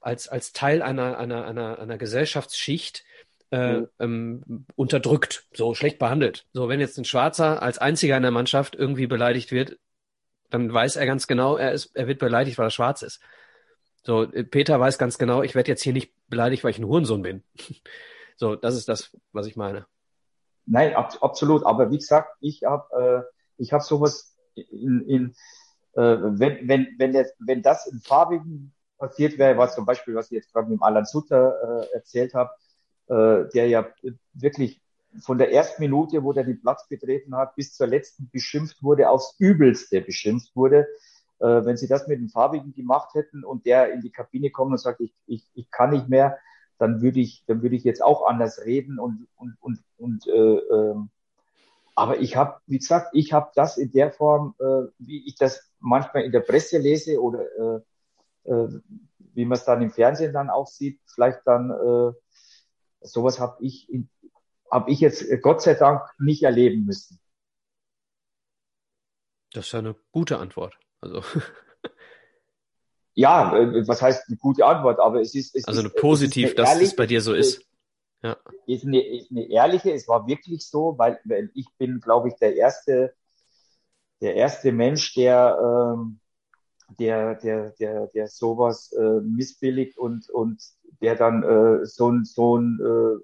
[0.00, 3.04] als, als Teil einer, einer, einer, einer Gesellschaftsschicht
[3.50, 6.46] äh, ähm, unterdrückt, so schlecht behandelt.
[6.52, 9.78] So, wenn jetzt ein Schwarzer als einziger in der Mannschaft irgendwie beleidigt wird,
[10.50, 13.20] dann weiß er ganz genau, er ist, er wird beleidigt, weil er schwarz ist.
[14.02, 17.22] So, Peter weiß ganz genau, ich werde jetzt hier nicht beleidigt, weil ich ein Hurensohn
[17.22, 17.44] bin.
[18.36, 19.86] so, das ist das, was ich meine.
[20.70, 21.64] Nein, ab, absolut.
[21.64, 25.34] Aber wie gesagt, ich habe äh, ich hab sowas in, in
[25.94, 30.26] äh, wenn, wenn, wenn, das, wenn das in farbigen passiert wäre, was zum Beispiel, was
[30.26, 32.50] ich jetzt gerade mit dem Alan Sutter äh, erzählt habe,
[33.08, 33.86] äh, der ja
[34.34, 34.80] wirklich
[35.20, 39.08] von der ersten Minute, wo der den Platz betreten hat, bis zur letzten beschimpft wurde,
[39.08, 40.86] aufs Übelste beschimpft wurde.
[41.40, 44.72] Äh, wenn sie das mit dem Farbigen gemacht hätten und der in die Kabine kommt
[44.72, 46.38] und sagt, ich, ich, ich kann nicht mehr,
[46.78, 50.56] dann würde ich, dann würde ich jetzt auch anders reden und und und und äh,
[50.56, 51.10] ähm,
[51.94, 55.72] aber ich habe, wie gesagt, ich habe das in der Form, äh, wie ich das
[55.80, 57.80] manchmal in der Presse lese oder äh,
[58.50, 58.80] äh,
[59.34, 62.12] wie man es dann im Fernsehen dann auch sieht, vielleicht dann äh,
[63.00, 64.08] sowas habe ich in,
[64.70, 67.18] habe ich jetzt äh, Gott sei Dank nicht erleben müssen.
[69.52, 70.78] Das ist ja eine gute Antwort.
[71.00, 71.22] Also
[73.18, 75.56] ja, äh, was heißt eine gute Antwort, aber es ist.
[75.56, 77.64] Es also eine positiv, eine dass ehrliche, es bei dir so ist.
[78.22, 78.36] Ja.
[78.66, 82.34] Ist eine, ist eine ehrliche, es war wirklich so, weil, weil ich bin, glaube ich,
[82.36, 83.14] der erste,
[84.20, 86.20] der erste Mensch, der, ähm,
[87.00, 90.62] der, der, der, der sowas äh, missbilligt und, und
[91.00, 93.18] der dann äh, so, so, äh,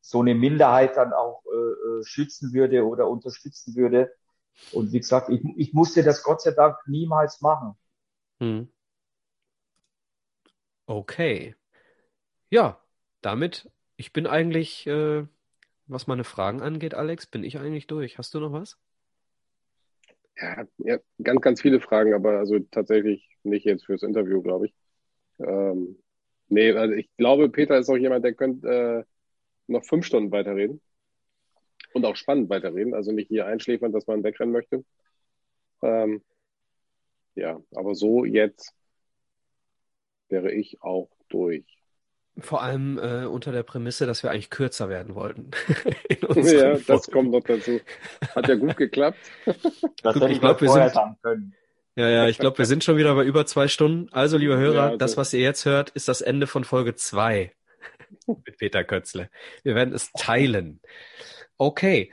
[0.00, 4.12] so eine Minderheit dann auch äh, äh, schützen würde oder unterstützen würde.
[4.72, 7.76] Und wie gesagt, ich, ich musste das Gott sei Dank niemals machen.
[8.40, 8.68] Hm.
[10.88, 11.54] Okay.
[12.48, 12.82] Ja,
[13.20, 15.26] damit, ich bin eigentlich, äh,
[15.86, 18.16] was meine Fragen angeht, Alex, bin ich eigentlich durch.
[18.16, 18.78] Hast du noch was?
[20.40, 24.74] Ja, ja, ganz, ganz viele Fragen, aber also tatsächlich nicht jetzt fürs Interview, glaube ich.
[25.40, 26.02] Ähm,
[26.48, 29.04] nee, also ich glaube, Peter ist auch jemand, der könnte äh,
[29.66, 30.80] noch fünf Stunden weiterreden.
[31.92, 32.94] Und auch spannend weiterreden.
[32.94, 34.86] Also nicht hier einschläfern, dass man wegrennen möchte.
[35.82, 36.22] Ähm,
[37.34, 38.77] ja, aber so jetzt
[40.28, 41.64] wäre ich auch durch.
[42.40, 45.50] Vor allem äh, unter der Prämisse, dass wir eigentlich kürzer werden wollten.
[46.10, 46.84] ja, Folgen.
[46.86, 47.80] das kommt noch dazu.
[48.34, 49.18] Hat ja gut geklappt.
[50.02, 51.54] Das hätte ich glaube, wir sind sagen können.
[51.96, 54.08] Ja, ja, ich glaube, wir sind schon wieder bei über zwei Stunden.
[54.12, 54.96] Also, liebe Hörer, ja, also.
[54.98, 57.52] das, was ihr jetzt hört, ist das Ende von Folge zwei
[58.26, 59.30] mit Peter Kötzle.
[59.64, 60.80] Wir werden es teilen.
[61.56, 62.12] Okay,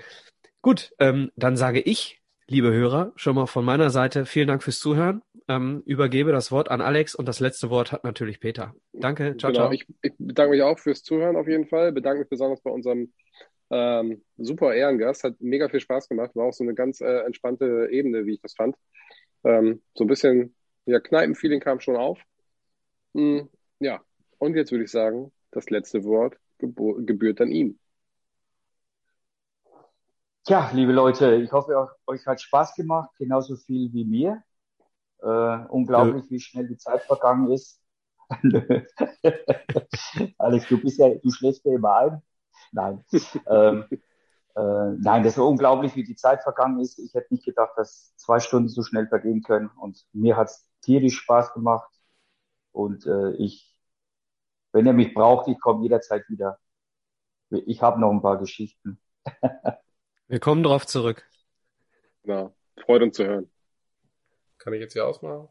[0.64, 4.80] gut, ähm, dann sage ich, liebe Hörer, schon mal von meiner Seite vielen Dank fürs
[4.80, 5.22] Zuhören.
[5.48, 8.74] Ähm, übergebe das Wort an Alex und das letzte Wort hat natürlich Peter.
[8.94, 9.72] Danke, ciao, genau, ciao.
[9.72, 11.92] Ich, ich bedanke mich auch fürs Zuhören auf jeden Fall.
[11.92, 13.14] Bedanke mich besonders bei unserem
[13.70, 15.24] ähm, super Ehrengast.
[15.24, 16.32] Hat mega viel Spaß gemacht.
[16.36, 18.76] War auch so eine ganz äh, entspannte Ebene, wie ich das fand.
[19.44, 22.20] Ähm, so ein bisschen, ja, Kneipenfeeling kam schon auf.
[23.14, 24.02] Hm, ja,
[24.40, 27.80] und jetzt würde ich sagen, das letzte Wort gebührt an ihn.
[30.46, 34.44] Tja, liebe Leute, ich hoffe, euch hat Spaß gemacht, genauso viel wie mir.
[35.20, 36.30] Äh, unglaublich, ja.
[36.30, 37.82] wie schnell die Zeit vergangen ist.
[40.38, 42.22] Alex, du bist ja, du schläfst ja immer ein.
[42.72, 43.04] Nein.
[43.48, 43.86] ähm,
[44.56, 47.00] äh, nein, das ist unglaublich, wie die Zeit vergangen ist.
[47.00, 49.70] Ich hätte nicht gedacht, dass zwei Stunden so schnell vergehen können.
[49.70, 51.90] Und mir hat es tierisch Spaß gemacht.
[52.72, 53.76] Und äh, ich,
[54.74, 56.60] wenn ihr mich braucht, ich komme jederzeit wieder.
[57.50, 59.00] Ich habe noch ein paar Geschichten.
[60.28, 61.28] Wir kommen drauf zurück.
[62.24, 62.56] Genau.
[62.84, 63.52] Freut uns zu hören.
[64.58, 65.48] Kann ich jetzt hier ausmachen?